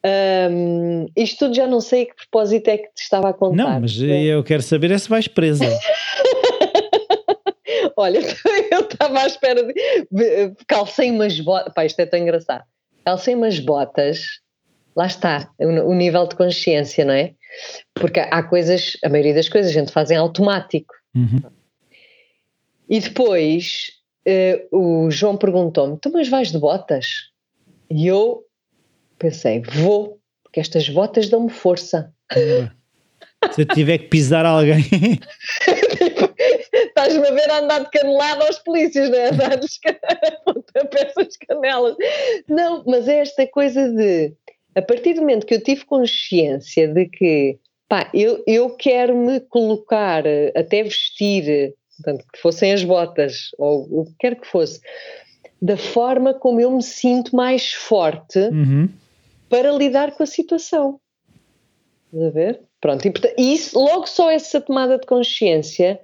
Um, 0.05 1.07
isto 1.15 1.39
tudo 1.39 1.55
já 1.55 1.67
não 1.67 1.81
sei 1.81 2.05
que 2.05 2.15
propósito 2.15 2.69
é 2.69 2.77
que 2.77 2.87
te 2.93 3.01
estava 3.01 3.29
a 3.29 3.33
contar. 3.33 3.55
Não, 3.55 3.81
mas 3.81 4.01
é? 4.01 4.23
eu 4.23 4.43
quero 4.43 4.63
saber 4.63 4.91
é 4.91 4.97
se 4.97 5.09
vais 5.09 5.27
presa. 5.27 5.65
Olha, 7.97 8.19
eu 8.71 8.79
estava 8.79 9.19
à 9.19 9.27
espera 9.27 9.61
de. 9.63 10.55
Calcei 10.67 11.11
umas 11.11 11.39
botas. 11.39 11.73
Pá, 11.73 11.85
isto 11.85 11.99
é 11.99 12.05
tão 12.05 12.19
engraçado. 12.19 12.63
Calcei 13.05 13.35
umas 13.35 13.59
botas. 13.59 14.39
Lá 14.95 15.05
está, 15.05 15.49
o, 15.59 15.93
nível 15.93 16.27
de 16.27 16.35
consciência, 16.35 17.05
não 17.05 17.13
é? 17.13 17.33
Porque 17.93 18.19
há 18.19 18.43
coisas, 18.43 18.97
a 19.03 19.07
maioria 19.07 19.33
das 19.33 19.47
coisas 19.47 19.71
a 19.71 19.73
gente 19.73 19.91
faz 19.91 20.11
em 20.11 20.17
automático. 20.17 20.93
Uhum. 21.15 21.39
E 22.89 22.99
depois 22.99 23.91
uh, 24.27 25.05
o 25.05 25.11
João 25.11 25.37
perguntou-me: 25.37 25.97
Tu, 25.99 26.11
mas 26.11 26.27
vais 26.27 26.51
de 26.51 26.57
botas? 26.57 27.05
E 27.89 28.07
eu 28.07 28.43
pensei, 29.19 29.61
vou, 29.61 30.19
porque 30.43 30.59
estas 30.59 30.89
botas 30.89 31.29
dão-me 31.29 31.49
força. 31.49 32.11
Se 33.51 33.61
eu 33.61 33.65
tiver 33.67 33.99
que 33.99 34.07
pisar 34.07 34.45
alguém. 34.45 34.83
Estás-me 36.73 37.27
a 37.27 37.31
ver 37.31 37.49
a 37.49 37.59
andar 37.59 37.79
de 37.79 37.89
canelada 37.91 38.45
aos 38.45 38.59
polícias, 38.59 39.09
não 39.09 39.17
é? 39.17 39.29
Andar 39.29 39.57
de 39.57 39.67
peças 40.89 41.37
canelas. 41.47 41.95
Não, 42.47 42.83
mas 42.85 43.07
é 43.07 43.19
esta 43.19 43.47
coisa 43.47 43.89
de, 43.89 44.33
a 44.75 44.81
partir 44.81 45.13
do 45.13 45.21
momento 45.21 45.45
que 45.45 45.53
eu 45.53 45.63
tive 45.63 45.85
consciência 45.85 46.87
de 46.87 47.05
que, 47.07 47.57
pá, 47.87 48.09
eu, 48.13 48.43
eu 48.45 48.71
quero 48.71 49.15
me 49.15 49.39
colocar, 49.39 50.23
até 50.55 50.83
vestir, 50.83 51.73
portanto, 51.97 52.25
que 52.33 52.41
fossem 52.41 52.73
as 52.73 52.83
botas, 52.83 53.51
ou 53.57 54.01
o 54.01 54.05
que 54.05 54.15
quer 54.19 54.35
que 54.35 54.47
fosse, 54.47 54.81
da 55.61 55.77
forma 55.77 56.33
como 56.33 56.59
eu 56.59 56.71
me 56.71 56.83
sinto 56.83 57.35
mais 57.35 57.73
forte. 57.73 58.39
Uhum 58.39 58.89
para 59.49 59.71
lidar 59.71 60.11
com 60.11 60.23
a 60.23 60.27
situação. 60.27 60.99
Estás 62.11 62.27
a 62.27 62.29
ver? 62.29 62.61
Pronto, 62.79 63.05
e, 63.05 63.11
portanto, 63.11 63.35
isso, 63.37 63.77
logo 63.77 64.07
só 64.07 64.29
essa 64.29 64.61
tomada 64.61 64.97
de 64.97 65.05
consciência 65.05 65.99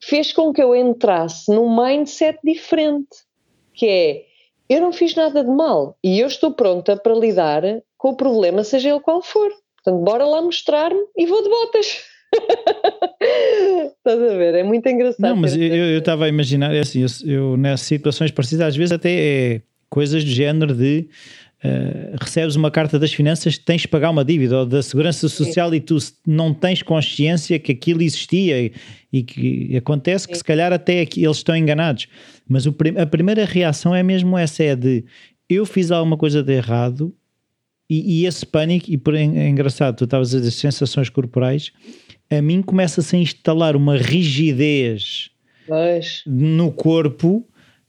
fez 0.00 0.32
com 0.32 0.52
que 0.52 0.62
eu 0.62 0.74
entrasse 0.74 1.50
num 1.50 1.74
mindset 1.74 2.38
diferente, 2.42 3.24
que 3.72 3.86
é, 3.86 4.24
eu 4.68 4.80
não 4.80 4.92
fiz 4.92 5.14
nada 5.14 5.42
de 5.44 5.50
mal 5.50 5.96
e 6.02 6.20
eu 6.20 6.26
estou 6.26 6.52
pronta 6.52 6.96
para 6.96 7.14
lidar 7.14 7.62
com 7.96 8.10
o 8.10 8.16
problema, 8.16 8.64
seja 8.64 8.90
ele 8.90 9.00
qual 9.00 9.22
for. 9.22 9.50
Portanto, 9.76 10.04
bora 10.04 10.26
lá 10.26 10.42
mostrar-me 10.42 11.00
e 11.16 11.26
vou 11.26 11.42
de 11.42 11.48
botas. 11.48 12.04
Estás 13.98 14.20
a 14.20 14.36
ver? 14.36 14.56
É 14.56 14.62
muito 14.64 14.86
engraçado. 14.88 15.20
Não, 15.20 15.36
mas 15.36 15.56
eu 15.56 15.98
estava 15.98 16.24
a 16.24 16.28
imaginar, 16.28 16.74
é 16.74 16.80
assim, 16.80 17.02
eu, 17.02 17.30
eu 17.32 17.56
nessas 17.56 17.86
situações 17.86 18.32
parecidas, 18.32 18.66
às 18.66 18.76
vezes 18.76 18.92
até 18.92 19.10
é 19.10 19.62
coisas 19.88 20.24
do 20.24 20.30
género 20.30 20.74
de 20.74 21.08
uh, 21.64 22.16
recebes 22.20 22.56
uma 22.56 22.70
carta 22.70 22.98
das 22.98 23.12
finanças, 23.12 23.58
tens 23.58 23.82
de 23.82 23.88
pagar 23.88 24.10
uma 24.10 24.24
dívida 24.24 24.60
ou 24.60 24.66
da 24.66 24.82
segurança 24.82 25.28
social 25.28 25.70
Sim. 25.70 25.76
e 25.76 25.80
tu 25.80 25.96
não 26.26 26.52
tens 26.52 26.82
consciência 26.82 27.58
que 27.58 27.72
aquilo 27.72 28.02
existia 28.02 28.72
e, 29.12 29.22
que 29.22 29.76
acontece 29.76 30.24
Sim. 30.24 30.32
que 30.32 30.38
se 30.38 30.44
calhar 30.44 30.72
até 30.72 31.00
aqui 31.00 31.24
eles 31.24 31.38
estão 31.38 31.56
enganados. 31.56 32.06
Mas 32.48 32.66
o, 32.66 32.74
a 33.00 33.06
primeira 33.06 33.44
reação 33.44 33.94
é 33.94 34.02
mesmo 34.02 34.36
essa: 34.36 34.62
é 34.62 34.76
de 34.76 35.04
eu 35.48 35.64
fiz 35.64 35.90
alguma 35.90 36.16
coisa 36.16 36.42
de 36.42 36.52
errado 36.52 37.14
e, 37.88 38.20
e 38.20 38.26
esse 38.26 38.44
pânico, 38.44 38.86
e 38.90 38.98
por, 38.98 39.14
é 39.14 39.48
engraçado, 39.48 39.96
tu 39.96 40.04
estavas 40.04 40.34
a 40.34 40.38
dizer 40.38 40.50
sensações 40.50 41.08
corporais, 41.08 41.72
a 42.30 42.42
mim 42.42 42.60
começa-se 42.60 43.14
a 43.14 43.18
instalar 43.18 43.76
uma 43.76 43.96
rigidez 43.96 45.30
Mas... 45.68 46.22
no 46.26 46.72
corpo 46.72 47.46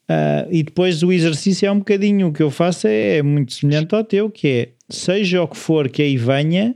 Uh, 0.10 0.48
e 0.50 0.64
depois 0.64 1.04
o 1.04 1.12
exercício 1.12 1.68
é 1.68 1.72
um 1.72 1.80
bocadinho, 1.80 2.28
o 2.28 2.34
que 2.34 2.42
eu 2.42 2.50
faço 2.50 2.88
é, 2.88 3.18
é, 3.18 3.22
muito 3.22 3.52
semelhante 3.54 3.94
ao 3.94 4.04
teu, 4.06 4.30
que 4.30 4.48
é, 4.48 4.70
seja 4.90 5.42
o 5.42 5.48
que 5.48 5.58
for 5.58 5.90
que 5.90 6.02
aí 6.02 6.16
venha, 6.16 6.74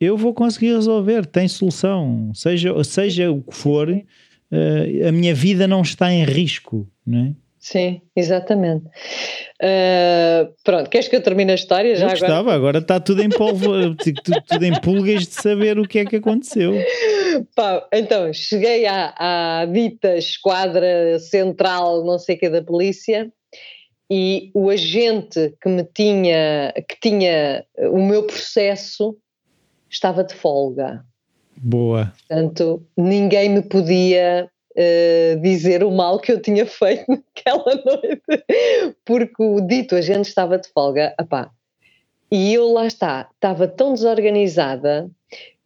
eu 0.00 0.16
vou 0.16 0.32
conseguir 0.32 0.74
resolver, 0.74 1.26
tem 1.26 1.48
solução, 1.48 2.30
seja, 2.32 2.84
seja 2.84 3.32
o 3.32 3.42
que 3.42 3.54
for, 3.54 3.90
uh, 3.90 5.08
a 5.08 5.10
minha 5.10 5.34
vida 5.34 5.66
não 5.66 5.82
está 5.82 6.12
em 6.12 6.24
risco, 6.24 6.88
não 7.04 7.18
é? 7.18 7.34
Sim, 7.64 8.02
exatamente. 8.14 8.84
Uh, 9.62 10.52
pronto, 10.62 10.90
queres 10.90 11.08
que 11.08 11.16
eu 11.16 11.22
termine 11.22 11.50
a 11.50 11.54
história 11.54 11.96
já? 11.96 12.04
Eu 12.04 12.10
gostava, 12.10 12.36
agora, 12.36 12.56
agora 12.56 12.78
está 12.78 13.00
tudo 13.00 13.22
em 13.22 13.30
polvo, 13.30 13.94
tudo, 13.96 14.42
tudo, 14.46 14.64
em 14.64 14.78
pulgas 14.82 15.26
de 15.26 15.32
saber 15.32 15.78
o 15.78 15.88
que 15.88 16.00
é 16.00 16.04
que 16.04 16.16
aconteceu. 16.16 16.74
Pá, 17.54 17.86
então, 17.92 18.32
cheguei 18.32 18.86
à, 18.86 19.14
à 19.60 19.66
dita 19.66 20.16
esquadra 20.16 21.18
central, 21.18 22.04
não 22.04 22.18
sei 22.18 22.36
o 22.36 22.38
que, 22.38 22.48
da 22.48 22.62
polícia, 22.62 23.32
e 24.10 24.50
o 24.54 24.70
agente 24.70 25.54
que 25.60 25.68
me 25.68 25.84
tinha, 25.84 26.72
que 26.88 27.00
tinha 27.00 27.64
o 27.90 28.04
meu 28.04 28.24
processo 28.26 29.16
estava 29.90 30.22
de 30.22 30.34
folga. 30.34 31.04
Boa. 31.56 32.12
Portanto, 32.28 32.86
ninguém 32.96 33.48
me 33.48 33.62
podia 33.62 34.50
uh, 34.76 35.40
dizer 35.40 35.82
o 35.82 35.90
mal 35.90 36.18
que 36.18 36.32
eu 36.32 36.40
tinha 36.40 36.66
feito 36.66 37.04
naquela 37.08 37.74
noite, 37.84 38.44
porque 39.04 39.42
o 39.42 39.60
dito 39.60 39.94
agente 39.94 40.28
estava 40.28 40.58
de 40.58 40.68
folga. 40.68 41.14
Epá, 41.18 41.50
e 42.30 42.52
eu 42.52 42.72
lá 42.72 42.86
está, 42.86 43.28
estava 43.32 43.68
tão 43.68 43.94
desorganizada 43.94 45.08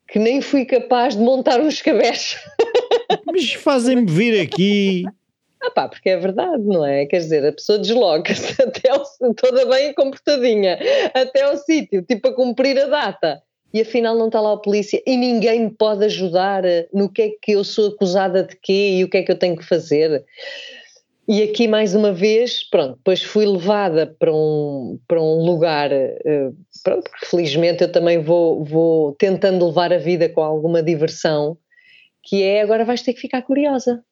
que 0.09 0.19
nem 0.19 0.41
fui 0.41 0.65
capaz 0.65 1.15
de 1.15 1.23
montar 1.23 1.61
uns 1.61 1.83
cabés. 1.83 2.37
Mas 3.27 3.53
fazem-me 3.53 4.11
vir 4.11 4.41
aqui. 4.41 5.05
Ah 5.63 5.71
pá, 5.71 5.89
porque 5.89 6.09
é 6.09 6.17
verdade, 6.17 6.63
não 6.65 6.85
é? 6.85 7.05
Quer 7.07 7.19
dizer, 7.19 7.45
a 7.45 7.53
pessoa 7.53 7.79
desloca-se 7.79 8.55
até 8.63 8.91
ao, 8.91 9.05
toda 9.35 9.67
bem 9.67 9.93
comportadinha, 9.93 10.79
até 11.13 11.43
ao 11.43 11.57
sítio, 11.57 12.03
tipo 12.03 12.29
a 12.29 12.35
cumprir 12.35 12.79
a 12.79 12.87
data. 12.87 13.43
e 13.75 13.81
afinal 13.81 14.17
não 14.17 14.27
está 14.29 14.41
lá 14.41 14.53
a 14.53 14.57
polícia 14.57 15.03
e 15.07 15.17
ninguém 15.17 15.65
me 15.65 15.71
pode 15.71 16.05
ajudar 16.05 16.63
no 16.93 17.09
que 17.09 17.23
é 17.23 17.31
que 17.43 17.53
eu 17.53 17.65
sou 17.65 17.89
acusada 17.89 18.45
de 18.45 18.57
quê 18.57 18.99
e 18.99 19.05
o 19.05 19.11
que 19.11 19.19
é 19.19 19.23
que 19.23 19.33
eu 19.33 19.39
tenho 19.39 19.57
que 19.57 19.65
fazer. 19.65 20.25
E 21.29 21.43
aqui 21.43 21.69
mais 21.69 21.95
uma 21.95 22.11
vez, 22.11 22.63
pronto, 22.71 22.97
depois 22.97 23.23
fui 23.23 23.45
levada 23.45 24.07
para 24.19 24.33
um, 24.33 24.99
para 25.07 25.21
um 25.21 25.45
lugar, 25.45 25.91
uh, 25.93 26.57
pronto, 26.83 27.11
porque 27.11 27.27
felizmente 27.27 27.83
eu 27.83 27.93
também 27.93 28.19
vou, 28.19 28.65
vou 28.65 29.13
tentando 29.13 29.67
levar 29.67 29.93
a 29.93 29.99
vida 29.99 30.27
com 30.31 30.43
alguma 30.43 30.83
diversão, 30.83 31.59
que 32.23 32.43
é 32.43 32.63
agora 32.63 32.83
vais 32.83 33.03
ter 33.03 33.13
que 33.13 33.21
ficar 33.21 33.43
curiosa. 33.43 34.03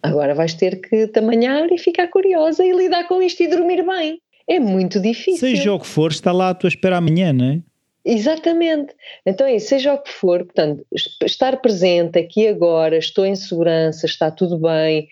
Agora 0.00 0.32
vais 0.32 0.54
ter 0.54 0.80
que 0.80 1.08
tamanhar 1.08 1.72
e 1.72 1.78
ficar 1.78 2.06
curiosa 2.06 2.64
e 2.64 2.70
lidar 2.70 3.08
com 3.08 3.20
isto 3.20 3.42
e 3.42 3.48
dormir 3.48 3.84
bem. 3.84 4.20
É 4.46 4.60
muito 4.60 5.00
difícil. 5.00 5.48
Seja 5.48 5.72
o 5.72 5.80
que 5.80 5.86
for, 5.86 6.12
está 6.12 6.30
lá 6.30 6.50
à 6.50 6.54
tua 6.54 6.68
espera 6.68 6.98
amanhã, 6.98 7.32
não 7.32 7.46
é? 7.46 7.62
Exatamente. 8.04 8.94
Então 9.26 9.44
é 9.46 9.58
seja 9.58 9.94
o 9.94 9.98
que 9.98 10.10
for, 10.10 10.44
portanto, 10.44 10.86
estar 11.24 11.56
presente 11.56 12.16
aqui 12.18 12.46
agora, 12.46 12.96
estou 12.96 13.24
em 13.24 13.34
segurança, 13.34 14.06
está 14.06 14.30
tudo 14.30 14.58
bem, 14.58 15.08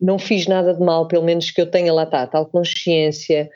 não 0.00 0.18
fiz 0.18 0.46
nada 0.46 0.74
de 0.74 0.80
mal, 0.80 1.06
pelo 1.06 1.24
menos 1.24 1.50
que 1.50 1.60
eu 1.60 1.70
tenha 1.70 1.92
lá 1.92 2.06
tá, 2.06 2.26
tal 2.26 2.46
consciência. 2.46 3.50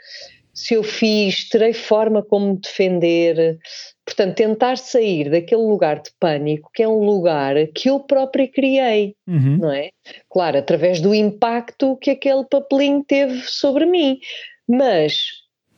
Se 0.52 0.74
eu 0.74 0.82
fiz, 0.84 1.48
terei 1.48 1.72
forma 1.72 2.22
como 2.22 2.52
me 2.52 2.60
defender. 2.60 3.58
Portanto, 4.04 4.36
tentar 4.36 4.76
sair 4.76 5.30
daquele 5.30 5.62
lugar 5.62 6.00
de 6.00 6.10
pânico, 6.20 6.70
que 6.72 6.82
é 6.82 6.88
um 6.88 7.04
lugar 7.04 7.54
que 7.74 7.88
eu 7.88 7.98
própria 7.98 8.46
criei, 8.46 9.16
uhum. 9.26 9.58
não 9.58 9.72
é? 9.72 9.90
Claro, 10.30 10.58
através 10.58 11.00
do 11.00 11.14
impacto 11.14 11.96
que 11.96 12.10
aquele 12.10 12.44
papelinho 12.44 13.02
teve 13.02 13.42
sobre 13.46 13.86
mim. 13.86 14.20
Mas 14.68 15.24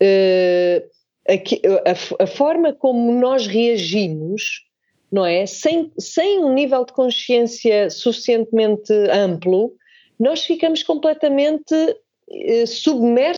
uh, 0.02 0.84
a, 1.28 2.22
a, 2.24 2.26
forma 2.26 2.72
como 2.72 3.12
nós 3.12 3.46
reagimos, 3.46 4.66
não 5.10 5.24
é? 5.24 5.46
Sem, 5.46 5.90
sem 5.98 6.44
um 6.44 6.52
nível 6.52 6.84
de 6.84 6.92
consciência 6.92 7.88
suficientemente 7.88 8.92
amplo, 9.10 9.72
nós 10.18 10.44
ficamos 10.44 10.82
completamente 10.82 11.74
eh, 12.30 12.66
submersos 12.66 13.36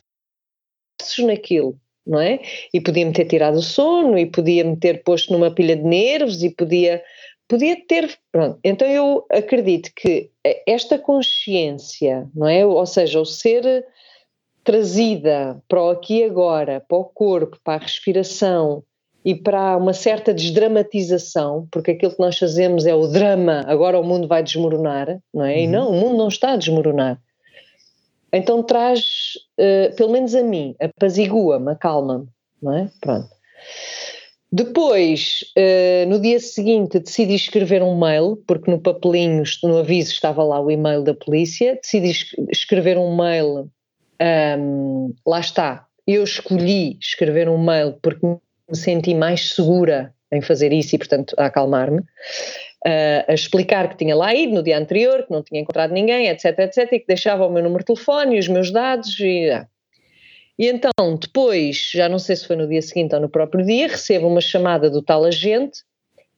naquilo, 1.19 1.77
não 2.05 2.19
é? 2.19 2.39
E 2.73 2.81
podia-me 2.81 3.13
ter 3.13 3.25
tirado 3.25 3.57
o 3.57 3.61
sono, 3.61 4.17
e 4.17 4.25
podia-me 4.25 4.75
ter 4.77 5.03
posto 5.03 5.33
numa 5.33 5.51
pilha 5.51 5.75
de 5.75 5.83
nervos, 5.83 6.41
e 6.41 6.49
podia, 6.49 7.03
podia 7.47 7.75
ter. 7.85 8.17
Pronto. 8.31 8.59
Então 8.63 8.87
eu 8.87 9.25
acredito 9.29 9.91
que 9.95 10.31
esta 10.67 10.97
consciência, 10.97 12.27
não 12.33 12.47
é? 12.47 12.65
Ou 12.65 12.85
seja, 12.85 13.19
o 13.19 13.25
ser 13.25 13.85
trazida 14.63 15.61
para 15.67 15.83
o 15.83 15.89
aqui 15.89 16.19
e 16.19 16.23
agora, 16.23 16.79
para 16.79 16.97
o 16.97 17.05
corpo, 17.05 17.57
para 17.63 17.81
a 17.81 17.85
respiração, 17.85 18.83
e 19.29 19.35
para 19.35 19.77
uma 19.77 19.93
certa 19.93 20.33
desdramatização, 20.33 21.67
porque 21.69 21.91
aquilo 21.91 22.13
que 22.13 22.19
nós 22.19 22.35
fazemos 22.35 22.87
é 22.87 22.95
o 22.95 23.05
drama, 23.05 23.63
agora 23.67 23.99
o 23.99 24.03
mundo 24.03 24.27
vai 24.27 24.41
desmoronar, 24.41 25.19
não 25.31 25.45
é? 25.45 25.53
Uhum. 25.53 25.59
E 25.59 25.67
não, 25.67 25.91
o 25.91 25.93
mundo 25.93 26.17
não 26.17 26.27
está 26.29 26.53
a 26.53 26.57
desmoronar. 26.57 27.21
Então 28.33 28.63
traz, 28.63 29.33
uh, 29.59 29.95
pelo 29.95 30.11
menos 30.11 30.33
a 30.33 30.41
mim, 30.41 30.75
apazigua-me, 30.79 31.71
acalma-me, 31.71 32.27
não 32.59 32.75
é? 32.75 32.89
Pronto. 32.99 33.29
Depois, 34.51 35.41
uh, 35.55 36.09
no 36.09 36.19
dia 36.19 36.39
seguinte, 36.39 36.97
decidi 36.97 37.35
escrever 37.35 37.83
um 37.83 37.95
mail, 37.95 38.35
porque 38.47 38.71
no 38.71 38.79
papelinho, 38.79 39.43
no 39.61 39.77
aviso, 39.77 40.11
estava 40.11 40.43
lá 40.43 40.59
o 40.59 40.71
e-mail 40.71 41.03
da 41.03 41.13
polícia. 41.13 41.75
Decidi 41.79 42.13
escrever 42.49 42.97
um 42.97 43.15
mail, 43.15 43.69
um, 44.59 45.13
lá 45.23 45.39
está. 45.39 45.85
Eu 46.07 46.23
escolhi 46.23 46.97
escrever 46.99 47.47
um 47.47 47.63
mail 47.63 47.93
porque 48.01 48.25
me 48.69 48.77
senti 48.77 49.13
mais 49.13 49.53
segura 49.53 50.13
em 50.31 50.41
fazer 50.41 50.71
isso 50.71 50.95
e, 50.95 50.97
portanto, 50.97 51.33
a 51.37 51.45
acalmar-me, 51.45 51.99
uh, 51.99 53.25
a 53.27 53.33
explicar 53.33 53.89
que 53.89 53.97
tinha 53.97 54.15
lá 54.15 54.33
ido 54.33 54.53
no 54.53 54.63
dia 54.63 54.77
anterior, 54.77 55.23
que 55.23 55.31
não 55.31 55.43
tinha 55.43 55.61
encontrado 55.61 55.91
ninguém, 55.91 56.27
etc, 56.27 56.57
etc, 56.59 56.91
e 56.91 56.99
que 56.99 57.07
deixava 57.07 57.45
o 57.45 57.51
meu 57.51 57.63
número 57.63 57.79
de 57.79 57.85
telefone 57.85 58.35
e 58.35 58.39
os 58.39 58.47
meus 58.47 58.71
dados 58.71 59.19
e. 59.19 59.49
Ah. 59.49 59.67
E 60.57 60.67
então, 60.67 61.15
depois, 61.15 61.89
já 61.93 62.09
não 62.09 62.19
sei 62.19 62.35
se 62.35 62.45
foi 62.45 62.57
no 62.57 62.67
dia 62.67 62.81
seguinte 62.81 63.15
ou 63.15 63.21
no 63.21 63.29
próprio 63.29 63.65
dia, 63.65 63.87
recebo 63.87 64.27
uma 64.27 64.41
chamada 64.41 64.89
do 64.89 65.01
tal 65.01 65.23
agente 65.23 65.83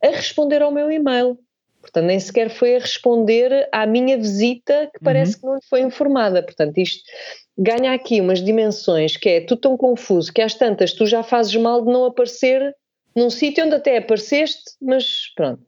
a 0.01 0.09
responder 0.09 0.61
ao 0.61 0.71
meu 0.71 0.91
e-mail. 0.91 1.39
Portanto, 1.81 2.05
nem 2.05 2.19
sequer 2.19 2.49
foi 2.49 2.75
a 2.75 2.79
responder 2.79 3.67
à 3.71 3.85
minha 3.85 4.15
visita, 4.17 4.89
que 4.93 5.03
parece 5.03 5.33
uhum. 5.33 5.39
que 5.39 5.45
não 5.47 5.55
lhe 5.55 5.65
foi 5.69 5.81
informada. 5.81 6.43
Portanto, 6.43 6.77
isto 6.77 7.03
ganha 7.57 7.93
aqui 7.93 8.21
umas 8.21 8.41
dimensões 8.41 9.17
que 9.17 9.29
é 9.29 9.41
tu 9.41 9.57
tão 9.57 9.75
confuso 9.75 10.31
que 10.31 10.41
às 10.41 10.53
tantas 10.53 10.93
tu 10.93 11.05
já 11.05 11.23
fazes 11.23 11.55
mal 11.55 11.83
de 11.83 11.91
não 11.91 12.05
aparecer 12.05 12.75
num 13.15 13.29
sítio 13.29 13.65
onde 13.65 13.75
até 13.75 13.97
apareceste, 13.97 14.71
mas 14.81 15.33
pronto. 15.35 15.61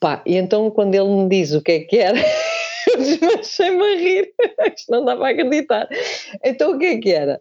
Pá, 0.00 0.22
e 0.26 0.36
então 0.36 0.70
quando 0.70 0.94
ele 0.94 1.08
me 1.08 1.28
diz 1.28 1.52
o 1.52 1.62
que 1.62 1.72
é 1.72 1.80
que 1.80 1.98
era, 1.98 2.18
eu 2.88 2.96
desmanchei-me 2.96 3.82
a 3.82 3.96
rir, 3.96 4.34
isto 4.74 4.90
não 4.90 5.04
dá 5.04 5.14
para 5.16 5.28
acreditar. 5.28 5.88
Então 6.42 6.72
o 6.72 6.78
que 6.78 6.86
é 6.86 6.98
que 6.98 7.12
era? 7.12 7.40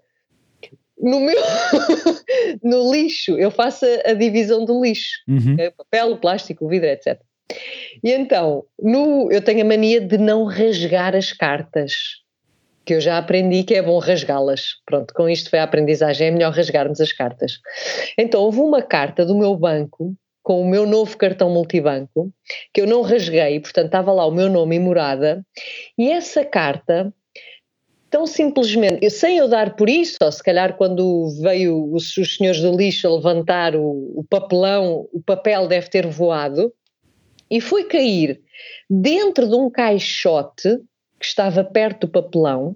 No 1.01 1.21
meu, 1.21 1.37
no 2.61 2.91
lixo, 2.91 3.37
eu 3.37 3.49
faço 3.49 3.85
a, 4.05 4.11
divisão 4.13 4.65
do 4.65 4.83
lixo, 4.83 5.23
uhum. 5.29 5.55
papel, 5.77 6.17
plástico, 6.17 6.67
vidro, 6.67 6.89
etc. 6.89 7.17
E 8.03 8.11
então, 8.11 8.63
no, 8.81 9.31
eu 9.31 9.41
tenho 9.41 9.61
a 9.61 9.65
mania 9.65 9.99
de 9.99 10.17
não 10.17 10.45
rasgar 10.45 11.15
as 11.15 11.33
cartas 11.33 11.93
que 12.85 12.93
eu 12.95 13.01
já 13.01 13.17
aprendi 13.17 13.63
que 13.63 13.75
é 13.75 13.81
bom 13.81 13.99
rasgá-las. 13.99 14.77
Pronto, 14.85 15.13
com 15.13 15.29
isto 15.29 15.49
foi 15.49 15.59
a 15.59 15.63
aprendizagem, 15.63 16.27
é 16.27 16.31
melhor 16.31 16.51
rasgarmos 16.51 16.99
as 16.99 17.13
cartas. 17.13 17.59
Então, 18.17 18.41
houve 18.41 18.59
uma 18.59 18.81
carta 18.81 19.23
do 19.23 19.37
meu 19.37 19.55
banco, 19.55 20.15
com 20.41 20.61
o 20.61 20.67
meu 20.67 20.87
novo 20.87 21.15
cartão 21.15 21.51
multibanco, 21.51 22.31
que 22.73 22.81
eu 22.81 22.87
não 22.87 23.03
rasguei, 23.03 23.59
portanto 23.59 23.85
estava 23.85 24.11
lá 24.11 24.25
o 24.25 24.31
meu 24.31 24.49
nome 24.49 24.77
e 24.77 24.79
morada, 24.79 25.45
e 25.97 26.09
essa 26.09 26.43
carta 26.43 27.13
tão 28.09 28.25
simplesmente, 28.25 29.07
sem 29.11 29.37
eu 29.37 29.47
dar 29.47 29.75
por 29.75 29.87
isso, 29.87 30.17
ou 30.19 30.31
se 30.31 30.43
calhar 30.43 30.75
quando 30.75 31.29
veio 31.41 31.93
os, 31.93 32.17
os 32.17 32.37
senhores 32.37 32.61
do 32.61 32.75
lixo 32.75 33.07
levantar 33.07 33.75
o, 33.75 34.11
o, 34.15 34.25
papelão, 34.27 35.07
o 35.13 35.21
papel 35.21 35.67
deve 35.67 35.89
ter 35.89 36.07
voado, 36.07 36.73
e 37.49 37.59
foi 37.59 37.85
cair 37.85 38.41
dentro 38.89 39.47
de 39.47 39.55
um 39.55 39.69
caixote 39.69 40.77
que 41.19 41.25
estava 41.25 41.63
perto 41.63 42.07
do 42.07 42.11
papelão, 42.11 42.75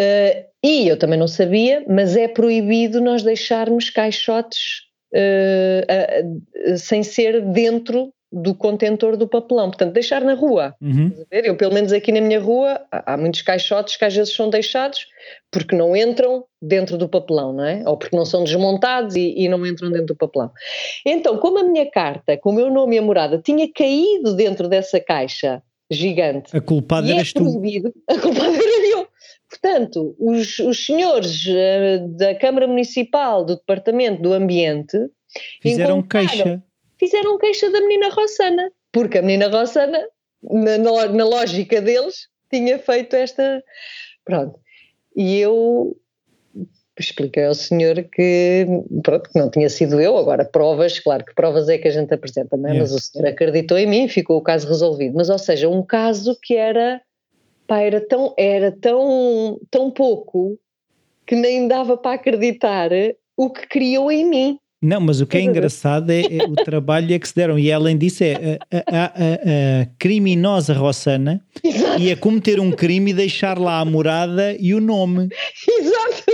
uh, 0.00 0.44
e 0.62 0.88
eu 0.88 0.98
também 0.98 1.18
não 1.18 1.28
sabia, 1.28 1.84
mas 1.88 2.16
é 2.16 2.28
proibido 2.28 3.00
nós 3.00 3.22
deixarmos 3.22 3.90
caixotes 3.90 4.82
uh, 5.12 6.72
uh, 6.72 6.78
sem 6.78 7.02
ser 7.02 7.40
dentro 7.40 8.12
do 8.34 8.54
contentor 8.54 9.16
do 9.16 9.28
papelão, 9.28 9.68
portanto 9.68 9.92
deixar 9.92 10.22
na 10.22 10.34
rua. 10.34 10.74
Uhum. 10.80 11.12
Eu 11.30 11.56
pelo 11.56 11.72
menos 11.72 11.92
aqui 11.92 12.10
na 12.10 12.20
minha 12.20 12.40
rua 12.40 12.80
há 12.90 13.16
muitos 13.16 13.42
caixotes 13.42 13.96
que 13.96 14.04
às 14.04 14.14
vezes 14.14 14.34
são 14.34 14.50
deixados 14.50 15.06
porque 15.50 15.76
não 15.76 15.96
entram 15.96 16.44
dentro 16.60 16.98
do 16.98 17.08
papelão, 17.08 17.52
não 17.52 17.64
é? 17.64 17.82
Ou 17.86 17.96
porque 17.96 18.16
não 18.16 18.24
são 18.24 18.42
desmontados 18.42 19.14
e, 19.14 19.34
e 19.36 19.48
não 19.48 19.64
entram 19.64 19.90
dentro 19.90 20.06
do 20.06 20.16
papelão. 20.16 20.50
Então, 21.06 21.38
como 21.38 21.58
a 21.58 21.62
minha 21.62 21.88
carta, 21.90 22.36
com 22.36 22.50
o 22.50 22.54
meu 22.54 22.70
nome 22.70 22.96
e 22.96 22.98
a 22.98 23.02
morada 23.02 23.38
tinha 23.38 23.70
caído 23.72 24.34
dentro 24.34 24.68
dessa 24.68 24.98
caixa 24.98 25.62
gigante. 25.90 26.56
A 26.56 26.60
culpada 26.60 27.08
eras 27.08 27.30
é 27.30 27.38
proibido, 27.38 27.92
tu. 27.92 28.00
A 28.12 28.18
culpada 28.18 28.56
era 28.56 28.88
eu. 28.88 29.06
Portanto, 29.48 30.16
os, 30.18 30.58
os 30.58 30.84
senhores 30.84 31.46
uh, 31.46 32.08
da 32.16 32.34
Câmara 32.34 32.66
Municipal, 32.66 33.44
do 33.44 33.56
Departamento 33.56 34.20
do 34.20 34.32
Ambiente, 34.32 34.98
fizeram 35.62 36.02
queixa. 36.02 36.62
Fizeram 37.04 37.36
queixa 37.36 37.70
da 37.70 37.80
menina 37.82 38.08
Rossana, 38.08 38.72
porque 38.90 39.18
a 39.18 39.22
menina 39.22 39.48
Rossana, 39.48 40.08
na, 40.42 40.78
na 40.78 41.24
lógica 41.24 41.82
deles, 41.82 42.28
tinha 42.50 42.78
feito 42.78 43.14
esta. 43.14 43.62
Pronto. 44.24 44.58
E 45.14 45.38
eu 45.38 45.94
expliquei 46.98 47.44
ao 47.44 47.54
senhor 47.54 48.02
que, 48.04 48.66
pronto, 49.02 49.28
que 49.28 49.38
não 49.38 49.50
tinha 49.50 49.68
sido 49.68 50.00
eu, 50.00 50.16
agora 50.16 50.46
provas, 50.46 50.98
claro 50.98 51.24
que 51.26 51.34
provas 51.34 51.68
é 51.68 51.76
que 51.76 51.88
a 51.88 51.90
gente 51.90 52.14
apresenta, 52.14 52.56
não 52.56 52.70
é? 52.70 52.78
mas 52.78 52.92
o 52.92 52.98
senhor 52.98 53.28
acreditou 53.28 53.76
em 53.76 53.86
mim, 53.86 54.08
ficou 54.08 54.38
o 54.38 54.42
caso 54.42 54.66
resolvido, 54.66 55.14
mas 55.14 55.28
ou 55.28 55.38
seja, 55.38 55.68
um 55.68 55.82
caso 55.82 56.38
que 56.40 56.56
era, 56.56 57.02
pá, 57.66 57.80
era 57.80 58.00
tão, 58.00 58.32
era 58.38 58.72
tão, 58.72 59.60
tão 59.70 59.90
pouco 59.90 60.58
que 61.26 61.34
nem 61.34 61.68
dava 61.68 61.98
para 61.98 62.14
acreditar 62.14 62.90
o 63.36 63.50
que 63.50 63.66
criou 63.66 64.10
em 64.10 64.24
mim. 64.24 64.58
Não, 64.84 65.00
mas 65.00 65.22
o 65.22 65.26
que 65.26 65.38
é 65.38 65.40
engraçado 65.40 66.10
é, 66.10 66.20
é 66.20 66.44
o 66.44 66.54
trabalho 66.54 67.18
que 67.18 67.26
se 67.26 67.34
deram, 67.34 67.58
e 67.58 67.72
além 67.72 67.96
disso 67.96 68.22
é 68.22 68.58
a, 68.70 68.76
a, 68.76 69.04
a, 69.04 69.08
a 69.82 69.86
criminosa 69.98 70.74
Rossana 70.74 71.40
Exato. 71.62 72.02
ia 72.02 72.14
cometer 72.14 72.60
um 72.60 72.70
crime 72.70 73.12
e 73.12 73.14
deixar 73.14 73.58
lá 73.58 73.80
a 73.80 73.84
morada 73.86 74.54
e 74.60 74.74
o 74.74 74.80
nome. 74.82 75.30
Exato. 75.66 76.24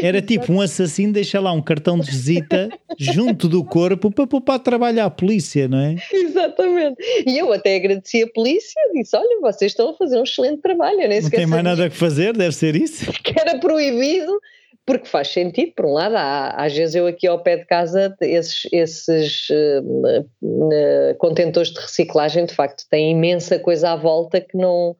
Era 0.00 0.22
tipo 0.22 0.50
um 0.50 0.62
assassino 0.62 1.12
deixa 1.12 1.40
lá 1.40 1.52
um 1.52 1.60
cartão 1.60 1.98
de 1.98 2.10
visita 2.10 2.70
junto 2.98 3.46
do 3.48 3.62
corpo 3.62 4.10
para 4.10 4.26
poupar 4.26 4.58
trabalho 4.60 5.04
à 5.04 5.10
polícia, 5.10 5.68
não 5.68 5.78
é? 5.78 5.96
Exatamente. 6.10 6.96
E 7.26 7.38
eu 7.38 7.52
até 7.52 7.76
agradeci 7.76 8.22
a 8.22 8.28
polícia, 8.28 8.80
disse: 8.94 9.14
Olha, 9.14 9.40
vocês 9.42 9.72
estão 9.72 9.90
a 9.90 9.94
fazer 9.94 10.18
um 10.18 10.22
excelente 10.22 10.62
trabalho. 10.62 10.98
não 10.98 11.30
tem 11.30 11.46
mais 11.46 11.64
nada 11.64 11.86
a 11.86 11.90
fazer, 11.90 12.34
deve 12.34 12.54
ser 12.54 12.74
isso. 12.76 13.10
Que 13.22 13.38
era 13.38 13.58
proibido 13.58 14.40
porque 14.88 15.06
faz 15.06 15.28
sentido, 15.28 15.72
por 15.76 15.84
um 15.84 15.92
lado, 15.92 16.16
há, 16.16 16.48
às 16.52 16.74
vezes 16.74 16.94
eu 16.94 17.06
aqui 17.06 17.26
ao 17.26 17.42
pé 17.42 17.58
de 17.58 17.66
casa, 17.66 18.16
esses, 18.22 18.66
esses 18.72 19.46
uh, 19.50 20.24
uh, 20.42 21.14
contentores 21.18 21.70
de 21.70 21.78
reciclagem 21.78 22.46
de 22.46 22.54
facto 22.54 22.86
têm 22.88 23.10
imensa 23.10 23.58
coisa 23.58 23.90
à 23.90 23.96
volta 23.96 24.40
que 24.40 24.56
não, 24.56 24.96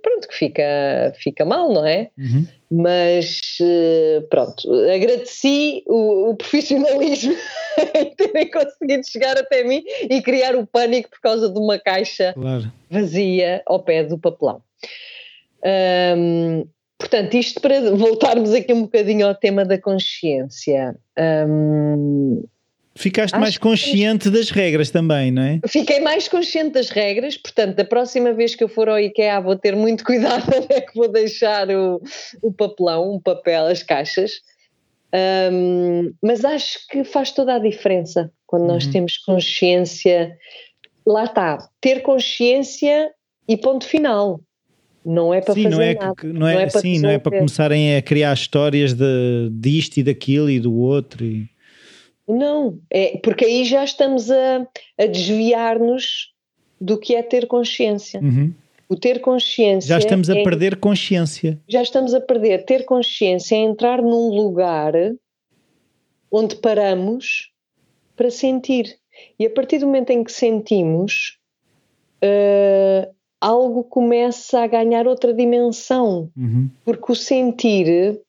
pronto, 0.00 0.28
que 0.28 0.34
fica, 0.36 0.62
fica 1.16 1.44
mal, 1.44 1.72
não 1.72 1.84
é? 1.84 2.10
Uhum. 2.16 2.46
Mas 2.70 3.40
uh, 3.60 4.22
pronto, 4.30 4.72
agradeci 4.84 5.82
o, 5.88 6.30
o 6.30 6.36
profissionalismo 6.36 7.34
em 7.96 8.14
terem 8.14 8.48
conseguido 8.48 9.02
chegar 9.04 9.36
até 9.36 9.64
mim 9.64 9.82
e 10.08 10.22
criar 10.22 10.54
o 10.54 10.64
pânico 10.64 11.10
por 11.10 11.20
causa 11.20 11.52
de 11.52 11.58
uma 11.58 11.76
caixa 11.76 12.34
claro. 12.34 12.72
vazia 12.88 13.62
ao 13.66 13.82
pé 13.82 14.04
do 14.04 14.16
papelão. 14.16 14.62
Um, 16.16 16.68
Portanto, 16.98 17.34
isto 17.34 17.60
para 17.60 17.90
voltarmos 17.92 18.52
aqui 18.52 18.72
um 18.72 18.82
bocadinho 18.82 19.26
ao 19.26 19.34
tema 19.34 19.64
da 19.64 19.80
consciência. 19.80 20.96
Um, 21.16 22.42
Ficaste 22.96 23.38
mais 23.38 23.56
consciente 23.56 24.24
que... 24.28 24.36
das 24.36 24.50
regras 24.50 24.90
também, 24.90 25.30
não 25.30 25.42
é? 25.42 25.60
Fiquei 25.68 26.00
mais 26.00 26.26
consciente 26.26 26.70
das 26.70 26.90
regras, 26.90 27.36
portanto, 27.36 27.76
da 27.76 27.84
próxima 27.84 28.32
vez 28.32 28.56
que 28.56 28.64
eu 28.64 28.68
for 28.68 28.88
ao 28.88 28.98
IKEA 28.98 29.40
vou 29.40 29.54
ter 29.54 29.76
muito 29.76 30.02
cuidado 30.04 30.44
onde 30.52 30.74
é 30.74 30.80
que 30.80 30.96
vou 30.96 31.06
deixar 31.06 31.70
o, 31.70 32.02
o 32.42 32.52
papelão, 32.52 33.14
o 33.14 33.20
papel, 33.20 33.66
as 33.66 33.84
caixas. 33.84 34.32
Um, 35.52 36.12
mas 36.20 36.44
acho 36.44 36.84
que 36.88 37.04
faz 37.04 37.30
toda 37.30 37.54
a 37.54 37.58
diferença 37.60 38.32
quando 38.44 38.66
nós 38.66 38.84
uhum. 38.86 38.92
temos 38.92 39.16
consciência. 39.18 40.36
Lá 41.06 41.24
está, 41.24 41.68
ter 41.80 42.02
consciência 42.02 43.08
e 43.48 43.56
ponto 43.56 43.86
final 43.86 44.40
não 45.04 45.32
é 45.32 45.40
para 45.40 45.54
sim, 45.54 45.62
fazer 45.64 45.76
não 45.76 45.82
é 45.82 45.94
nada. 45.94 46.14
Que, 46.14 46.26
não, 46.26 46.46
é, 46.46 46.54
não 46.54 46.60
é 46.60 46.66
para 46.66 46.80
sim, 46.80 46.98
não 46.98 47.10
é 47.10 47.18
para 47.18 47.38
começarem 47.38 47.96
a 47.96 48.02
criar 48.02 48.32
histórias 48.32 48.92
de, 48.92 49.48
disto 49.52 49.98
e 49.98 50.02
daquilo 50.02 50.50
e 50.50 50.60
do 50.60 50.74
outro. 50.74 51.24
E... 51.24 51.48
Não, 52.26 52.78
é 52.90 53.18
porque 53.18 53.44
aí 53.44 53.64
já 53.64 53.84
estamos 53.84 54.30
a, 54.30 54.66
a 54.98 55.06
desviar-nos 55.06 56.32
do 56.80 56.98
que 56.98 57.14
é 57.14 57.22
ter 57.22 57.46
consciência. 57.46 58.20
Uhum. 58.20 58.52
O 58.88 58.96
ter 58.96 59.20
consciência. 59.20 59.88
Já 59.88 59.98
estamos 59.98 60.30
a 60.30 60.38
é, 60.38 60.42
perder 60.42 60.76
consciência. 60.76 61.58
Já 61.68 61.82
estamos 61.82 62.14
a 62.14 62.20
perder. 62.20 62.64
Ter 62.64 62.84
consciência 62.84 63.54
é 63.54 63.58
entrar 63.58 64.00
num 64.00 64.28
lugar 64.30 64.94
onde 66.30 66.56
paramos 66.56 67.50
para 68.16 68.30
sentir. 68.30 68.96
E 69.38 69.46
a 69.46 69.50
partir 69.50 69.78
do 69.78 69.86
momento 69.86 70.10
em 70.10 70.24
que 70.24 70.32
sentimos, 70.32 71.38
uh, 72.22 73.12
algo 73.40 73.84
começa 73.84 74.60
a 74.60 74.66
ganhar 74.66 75.06
outra 75.06 75.32
dimensão, 75.32 76.30
uhum. 76.36 76.68
porque 76.84 77.12
o 77.12 77.14
sentir 77.14 78.20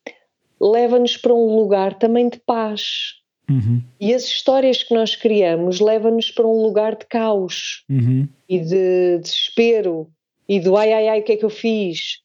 leva-nos 0.60 1.18
para 1.18 1.34
um 1.34 1.56
lugar 1.56 1.98
também 1.98 2.30
de 2.30 2.40
paz. 2.40 3.16
Uhum. 3.50 3.82
E 4.00 4.14
as 4.14 4.26
histórias 4.26 4.84
que 4.84 4.94
nós 4.94 5.16
criamos 5.16 5.80
levam-nos 5.80 6.30
para 6.30 6.46
um 6.46 6.62
lugar 6.62 6.96
de 6.96 7.06
caos 7.08 7.84
uhum. 7.90 8.28
e 8.48 8.60
de 8.60 9.20
desespero 9.20 10.08
e 10.48 10.60
do 10.60 10.78
ai 10.78 10.94
ai 10.94 11.08
ai, 11.08 11.20
o 11.22 11.24
que 11.24 11.32
é 11.32 11.38
que 11.38 11.46
eu 11.46 11.50
fiz? 11.50 12.20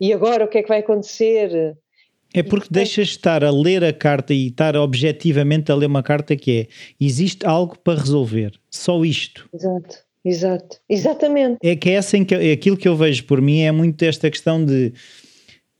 E 0.00 0.12
agora 0.12 0.44
o 0.44 0.48
que 0.48 0.58
é 0.58 0.62
que 0.62 0.68
vai 0.68 0.80
acontecer? 0.80 1.76
É 2.32 2.42
porque 2.42 2.68
e, 2.70 2.72
deixas 2.72 3.08
de 3.08 3.16
estar 3.16 3.44
a 3.44 3.50
ler 3.50 3.84
a 3.84 3.92
carta 3.92 4.32
e 4.32 4.46
estar 4.46 4.74
objetivamente 4.76 5.70
a 5.70 5.74
ler 5.74 5.86
uma 5.86 6.02
carta 6.02 6.34
que 6.34 6.60
é 6.60 6.66
existe 6.98 7.44
algo 7.44 7.78
para 7.78 7.98
resolver, 7.98 8.52
só 8.70 9.04
isto. 9.04 9.48
Exato. 9.52 10.09
Exato, 10.24 10.78
exatamente. 10.88 11.58
É 11.62 11.74
que 11.74 11.90
é 11.90 11.96
assim 11.96 12.24
que 12.24 12.34
é 12.34 12.52
aquilo 12.52 12.76
que 12.76 12.86
eu 12.86 12.96
vejo 12.96 13.24
por 13.24 13.40
mim 13.40 13.60
é 13.60 13.72
muito 13.72 14.02
esta 14.04 14.30
questão 14.30 14.64
de 14.64 14.92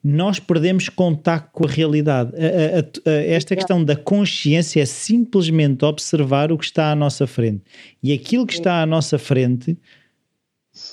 nós 0.02 0.40
perdemos 0.40 0.88
contato 0.88 1.50
com 1.52 1.66
a 1.66 1.70
realidade. 1.70 2.32
A, 2.34 3.10
a, 3.10 3.10
a, 3.10 3.22
esta 3.22 3.54
questão 3.54 3.84
da 3.84 3.94
consciência 3.94 4.80
é 4.80 4.86
simplesmente 4.86 5.84
observar 5.84 6.50
o 6.50 6.56
que 6.56 6.64
está 6.64 6.90
à 6.90 6.94
nossa 6.94 7.26
frente. 7.26 7.62
E 8.02 8.12
aquilo 8.12 8.46
que 8.46 8.54
está 8.54 8.80
à 8.80 8.86
nossa 8.86 9.18
frente 9.18 9.76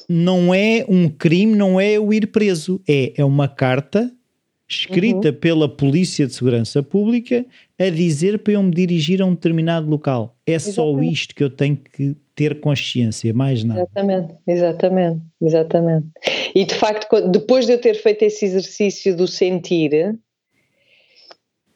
não 0.10 0.54
é 0.54 0.86
um 0.90 1.08
crime, 1.08 1.56
não 1.56 1.80
é 1.80 1.98
o 1.98 2.12
ir 2.12 2.28
preso, 2.28 2.82
é, 2.88 3.14
é 3.16 3.24
uma 3.24 3.48
carta 3.48 4.12
escrita 4.68 5.30
uhum. 5.30 5.36
pela 5.36 5.70
Polícia 5.70 6.28
de 6.28 6.34
Segurança 6.34 6.84
Pública 6.84 7.46
a 7.80 7.90
dizer 7.90 8.40
para 8.40 8.54
eu 8.54 8.64
me 8.64 8.72
dirigir 8.72 9.22
a 9.22 9.26
um 9.26 9.34
determinado 9.34 9.90
local. 9.90 10.36
É 10.46 10.54
Exatamente. 10.54 11.06
só 11.06 11.12
isto 11.12 11.36
que 11.36 11.44
eu 11.44 11.50
tenho 11.50 11.78
que 11.78 12.16
ter 12.36 12.60
consciência, 12.60 13.34
mais 13.34 13.64
nada. 13.64 13.82
Exatamente, 13.82 14.34
exatamente, 14.46 15.22
exatamente. 15.42 16.08
E 16.54 16.66
de 16.66 16.76
facto, 16.76 17.22
depois 17.30 17.66
de 17.66 17.74
eu 17.74 17.82
ter 17.82 17.96
feito 17.96 18.24
esse 18.24 18.46
exercício 18.46 19.16
do 19.16 19.28
sentir, 19.28 20.18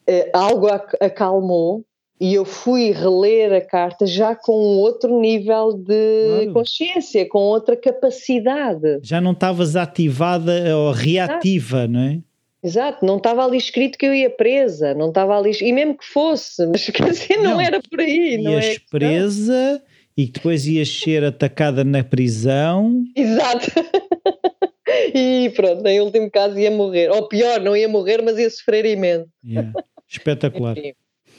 eh, 0.06 0.30
algo 0.34 0.68
acalmou 1.00 1.86
e 2.20 2.36
eu 2.36 2.46
fui 2.46 2.92
reler 2.92 3.52
a 3.54 3.62
carta 3.62 4.06
já 4.06 4.36
com 4.36 4.52
um 4.54 4.78
outro 4.80 5.20
nível 5.20 5.74
de 5.74 6.28
claro. 6.28 6.54
consciência, 6.54 7.28
com 7.28 7.40
outra 7.40 7.76
capacidade. 7.76 9.00
Já 9.02 9.20
não 9.20 9.32
estavas 9.32 9.76
ativada 9.76 10.78
ou 10.78 10.92
reativa, 10.92 11.88
não 11.88 12.00
é? 12.00 12.20
Exato, 12.64 13.04
não 13.06 13.18
estava 13.18 13.44
ali 13.44 13.58
escrito 13.58 13.98
que 13.98 14.06
eu 14.06 14.14
ia 14.14 14.30
presa, 14.30 14.94
não 14.94 15.10
estava 15.10 15.38
ali, 15.38 15.52
e 15.62 15.74
mesmo 15.74 15.98
que 15.98 16.06
fosse, 16.06 16.66
mas 16.68 16.86
quer 16.86 17.10
dizer, 17.10 17.38
não, 17.38 17.54
não 17.54 17.62
era 17.62 17.82
por 17.82 18.00
aí. 18.00 18.36
Ias 18.36 18.44
não 18.44 18.60
é 18.60 18.76
presa 18.90 19.84
e 20.16 20.28
que 20.28 20.34
depois 20.34 20.68
ias 20.68 20.90
ser 20.90 21.24
atacada 21.24 21.84
na 21.84 22.04
prisão. 22.04 23.04
Exato. 23.16 23.72
e 25.16 25.52
pronto, 25.56 25.88
em 25.88 26.02
último 26.02 26.30
caso 26.30 26.60
ia 26.60 26.70
morrer. 26.70 27.10
Ou 27.10 27.28
pior, 27.28 27.60
não 27.60 27.76
ia 27.76 27.88
morrer, 27.88 28.22
mas 28.22 28.38
ia 28.38 28.50
sofrer 28.50 28.86
imenso. 28.86 29.30
Yeah. 29.44 29.72
Espetacular. 30.08 30.78
Enfim. 30.78 30.94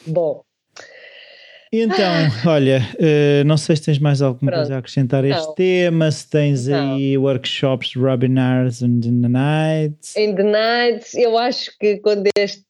Bom, 0.06 0.42
então, 1.72 2.12
olha, 2.46 2.82
uh, 2.94 3.44
não 3.44 3.56
sei 3.56 3.76
se 3.76 3.82
tens 3.82 3.98
mais 3.98 4.20
alguma 4.20 4.50
Pronto. 4.50 4.60
coisa 4.60 4.74
a 4.74 4.78
acrescentar 4.78 5.24
a 5.24 5.28
este 5.28 5.46
não. 5.46 5.54
tema, 5.54 6.10
se 6.10 6.28
tens 6.28 6.66
não. 6.66 6.94
aí 6.94 7.16
workshops, 7.16 7.96
webinars 7.96 8.82
in 8.82 9.00
the 9.00 9.28
nights. 9.28 10.14
In 10.16 10.34
the 10.34 10.42
nights, 10.42 11.14
eu 11.14 11.38
acho 11.38 11.70
que 11.78 11.96
quando 11.98 12.28
este 12.36 12.62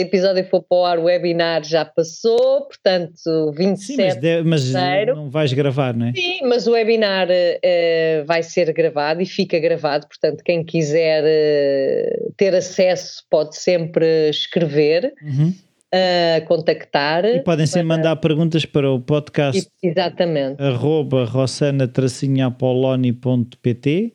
episódio 0.00 0.44
for 0.48 0.62
para 0.62 0.78
o 0.78 0.84
ar, 0.84 0.98
o 0.98 1.04
webinar 1.04 1.64
já 1.64 1.84
passou, 1.84 2.66
portanto, 2.66 3.52
27 3.56 3.84
Sim, 3.84 3.96
mas, 3.96 4.16
de, 4.16 4.42
mas 4.42 4.72
não 5.06 5.30
vais 5.30 5.52
gravar, 5.52 5.92
não 5.92 6.06
é? 6.06 6.12
Sim, 6.12 6.40
mas 6.44 6.68
o 6.68 6.72
webinar 6.72 7.28
uh, 7.28 8.24
vai 8.24 8.42
ser 8.42 8.72
gravado 8.72 9.20
e 9.20 9.26
fica 9.26 9.58
gravado, 9.58 10.06
portanto, 10.06 10.44
quem 10.44 10.64
quiser 10.64 11.24
uh, 11.24 12.32
ter 12.36 12.54
acesso 12.54 13.24
pode 13.28 13.56
sempre 13.56 14.30
escrever. 14.30 15.12
Uhum 15.22 15.52
a 15.94 16.40
contactar. 16.42 17.24
E 17.24 17.40
podem 17.40 17.66
sempre 17.66 17.88
para... 17.88 17.96
mandar 17.96 18.14
perguntas 18.16 18.64
para 18.64 18.88
o 18.90 19.00
podcast. 19.00 19.68
Exatamente. 19.82 20.62
Arroba 20.62 21.24
rossana-apoloni.pt 21.24 24.12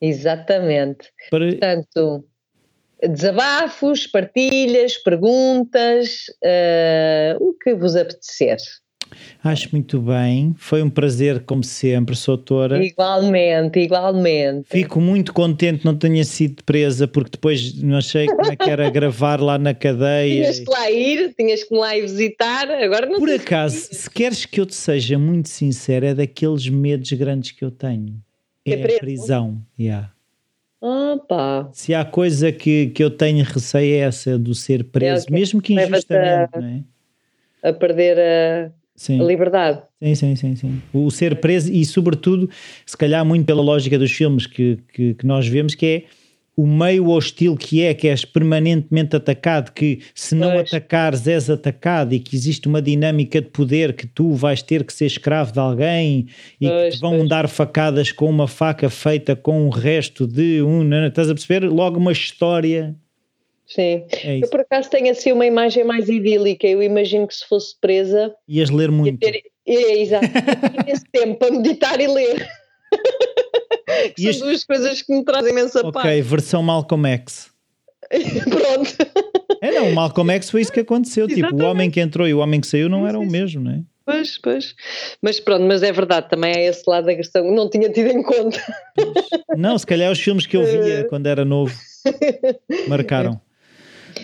Exatamente. 0.00 1.12
Para... 1.30 1.46
Portanto, 1.46 2.24
desabafos, 3.02 4.06
partilhas, 4.06 4.96
perguntas, 4.98 6.26
uh, 6.42 7.36
o 7.42 7.54
que 7.54 7.74
vos 7.74 7.96
apetecer. 7.96 8.58
Acho 9.42 9.68
muito 9.72 10.00
bem, 10.00 10.54
foi 10.56 10.82
um 10.82 10.88
prazer, 10.88 11.40
como 11.40 11.62
sempre, 11.62 12.16
sou 12.16 12.38
Tora. 12.38 12.82
Igualmente, 12.82 13.78
igualmente. 13.78 14.66
Fico 14.70 15.00
muito 15.00 15.34
contente 15.34 15.84
não 15.84 15.94
tenha 15.94 16.24
sido 16.24 16.64
presa, 16.64 17.06
porque 17.06 17.32
depois 17.32 17.74
não 17.82 17.98
achei 17.98 18.26
como 18.26 18.50
é 18.50 18.56
que 18.56 18.70
era 18.70 18.88
gravar 18.90 19.40
lá 19.40 19.58
na 19.58 19.74
cadeia. 19.74 20.50
Tinhas 20.50 20.60
que 20.60 20.70
lá 20.70 20.90
ir, 20.90 21.34
tinhas 21.34 21.64
que 21.64 21.74
lá 21.74 21.96
ir 21.96 22.02
visitar, 22.02 22.70
agora 22.70 23.06
não 23.06 23.18
Por 23.18 23.30
acaso, 23.30 23.76
se 23.92 24.08
queres 24.08 24.46
que 24.46 24.60
eu 24.60 24.66
te 24.66 24.74
seja 24.74 25.18
muito 25.18 25.48
sincero, 25.48 26.06
é 26.06 26.14
daqueles 26.14 26.66
medos 26.68 27.12
grandes 27.12 27.50
que 27.50 27.64
eu 27.64 27.70
tenho. 27.70 28.16
É, 28.64 28.72
é 28.72 28.94
a 28.94 28.98
prisão. 28.98 29.60
Yeah. 29.78 30.10
Opa. 30.80 31.68
Se 31.72 31.94
há 31.94 32.04
coisa 32.04 32.50
que, 32.50 32.88
que 32.88 33.04
eu 33.04 33.10
tenho 33.10 33.44
receio 33.44 33.94
é 33.94 33.98
essa 33.98 34.38
do 34.38 34.54
ser 34.54 34.84
preso, 34.84 35.26
é 35.28 35.32
mesmo 35.32 35.60
que 35.60 35.74
injustamente, 35.74 36.50
a, 36.54 36.60
não 36.60 36.66
é? 36.66 37.68
A 37.68 37.72
perder 37.72 38.18
a 38.18 38.83
Sim. 38.96 39.20
a 39.20 39.24
liberdade. 39.24 39.82
Sim, 40.00 40.14
sim, 40.14 40.36
sim, 40.36 40.56
sim. 40.56 40.82
O 40.92 41.10
ser 41.10 41.40
preso 41.40 41.72
e, 41.72 41.84
sobretudo, 41.84 42.48
se 42.86 42.96
calhar 42.96 43.24
muito 43.24 43.44
pela 43.44 43.62
lógica 43.62 43.98
dos 43.98 44.12
filmes 44.12 44.46
que, 44.46 44.78
que, 44.92 45.14
que, 45.14 45.26
nós 45.26 45.48
vemos, 45.48 45.74
que 45.74 45.86
é 45.86 46.04
o 46.56 46.64
meio 46.64 47.08
hostil 47.08 47.56
que 47.56 47.82
é, 47.82 47.92
que 47.92 48.06
és 48.06 48.24
permanentemente 48.24 49.16
atacado, 49.16 49.72
que 49.72 49.98
se 50.14 50.36
não 50.36 50.52
pois. 50.52 50.68
atacares 50.68 51.26
és 51.26 51.50
atacado 51.50 52.14
e 52.14 52.20
que 52.20 52.36
existe 52.36 52.68
uma 52.68 52.80
dinâmica 52.80 53.40
de 53.40 53.48
poder 53.48 53.94
que 53.94 54.06
tu 54.06 54.34
vais 54.34 54.62
ter 54.62 54.84
que 54.84 54.92
ser 54.92 55.06
escravo 55.06 55.52
de 55.52 55.58
alguém 55.58 56.28
e 56.60 56.68
pois, 56.68 56.94
que 56.94 56.98
te 56.98 57.00
vão 57.00 57.16
pois. 57.16 57.28
dar 57.28 57.48
facadas 57.48 58.12
com 58.12 58.30
uma 58.30 58.46
faca 58.46 58.88
feita 58.88 59.34
com 59.34 59.66
o 59.66 59.70
resto 59.70 60.28
de 60.28 60.62
um. 60.62 60.88
Estás 61.06 61.28
a 61.28 61.34
perceber? 61.34 61.68
Logo 61.68 61.98
uma 61.98 62.12
história 62.12 62.94
Sim. 63.66 64.04
É 64.22 64.40
eu 64.42 64.48
por 64.48 64.60
acaso 64.60 64.90
tenho 64.90 65.10
assim 65.10 65.32
uma 65.32 65.46
imagem 65.46 65.84
mais 65.84 66.08
idílica. 66.08 66.66
Eu 66.66 66.82
imagino 66.82 67.26
que 67.26 67.34
se 67.34 67.46
fosse 67.46 67.74
presa. 67.80 68.34
Ias 68.48 68.70
ler 68.70 68.90
muito. 68.90 69.18
Ter... 69.18 69.42
É, 69.66 70.00
exato. 70.00 70.26
esse 70.86 71.04
tempo 71.10 71.38
para 71.38 71.50
meditar 71.50 72.00
e 72.00 72.06
ler. 72.06 72.48
que 74.14 74.14
e 74.18 74.22
são 74.22 74.30
as... 74.30 74.38
duas 74.38 74.64
coisas 74.64 75.02
que 75.02 75.14
me 75.14 75.24
trazem 75.24 75.52
imensa 75.52 75.80
paz. 75.90 76.06
Ok, 76.06 76.22
versão 76.22 76.62
Malcolm 76.62 77.08
X. 77.08 77.50
Pronto. 78.44 78.96
É, 79.62 79.72
não, 79.72 79.88
o 79.88 79.94
Malcolm 79.94 80.30
X 80.34 80.50
foi 80.50 80.60
isso 80.60 80.72
que 80.72 80.80
aconteceu. 80.80 81.24
Exatamente. 81.24 81.52
Tipo, 81.52 81.64
o 81.64 81.70
homem 81.70 81.90
que 81.90 82.00
entrou 82.00 82.28
e 82.28 82.34
o 82.34 82.40
homem 82.40 82.60
que 82.60 82.66
saiu 82.66 82.88
não 82.88 83.06
eram 83.06 83.22
o 83.22 83.30
mesmo, 83.30 83.62
não 83.62 83.70
é? 83.70 83.80
Pois, 84.04 84.36
pois. 84.36 84.74
Mas 85.22 85.40
pronto, 85.40 85.64
mas 85.64 85.82
é 85.82 85.90
verdade, 85.90 86.28
também 86.28 86.52
é 86.52 86.66
esse 86.66 86.82
lado 86.86 87.06
da 87.06 87.14
questão. 87.14 87.50
Não 87.50 87.70
tinha 87.70 87.88
tido 87.88 88.08
em 88.10 88.22
conta. 88.22 88.60
Pois. 88.94 89.58
Não, 89.58 89.78
se 89.78 89.86
calhar 89.86 90.12
os 90.12 90.20
filmes 90.20 90.46
que 90.46 90.56
eu 90.56 90.64
via 90.64 91.04
quando 91.08 91.26
era 91.26 91.44
novo 91.44 91.74
marcaram. 92.86 93.40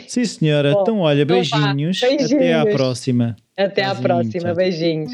Sim, 0.07 0.25
senhora. 0.25 0.73
Bom, 0.73 0.83
então, 0.83 0.99
olha, 1.01 1.25
beijinhos. 1.25 2.01
beijinhos. 2.01 2.33
Até 2.33 2.55
à 2.55 2.67
próxima. 2.67 3.37
Até 3.57 3.85
à 3.85 3.95
próxima. 3.95 4.47
Tchau. 4.47 4.55
Beijinhos. 4.55 5.13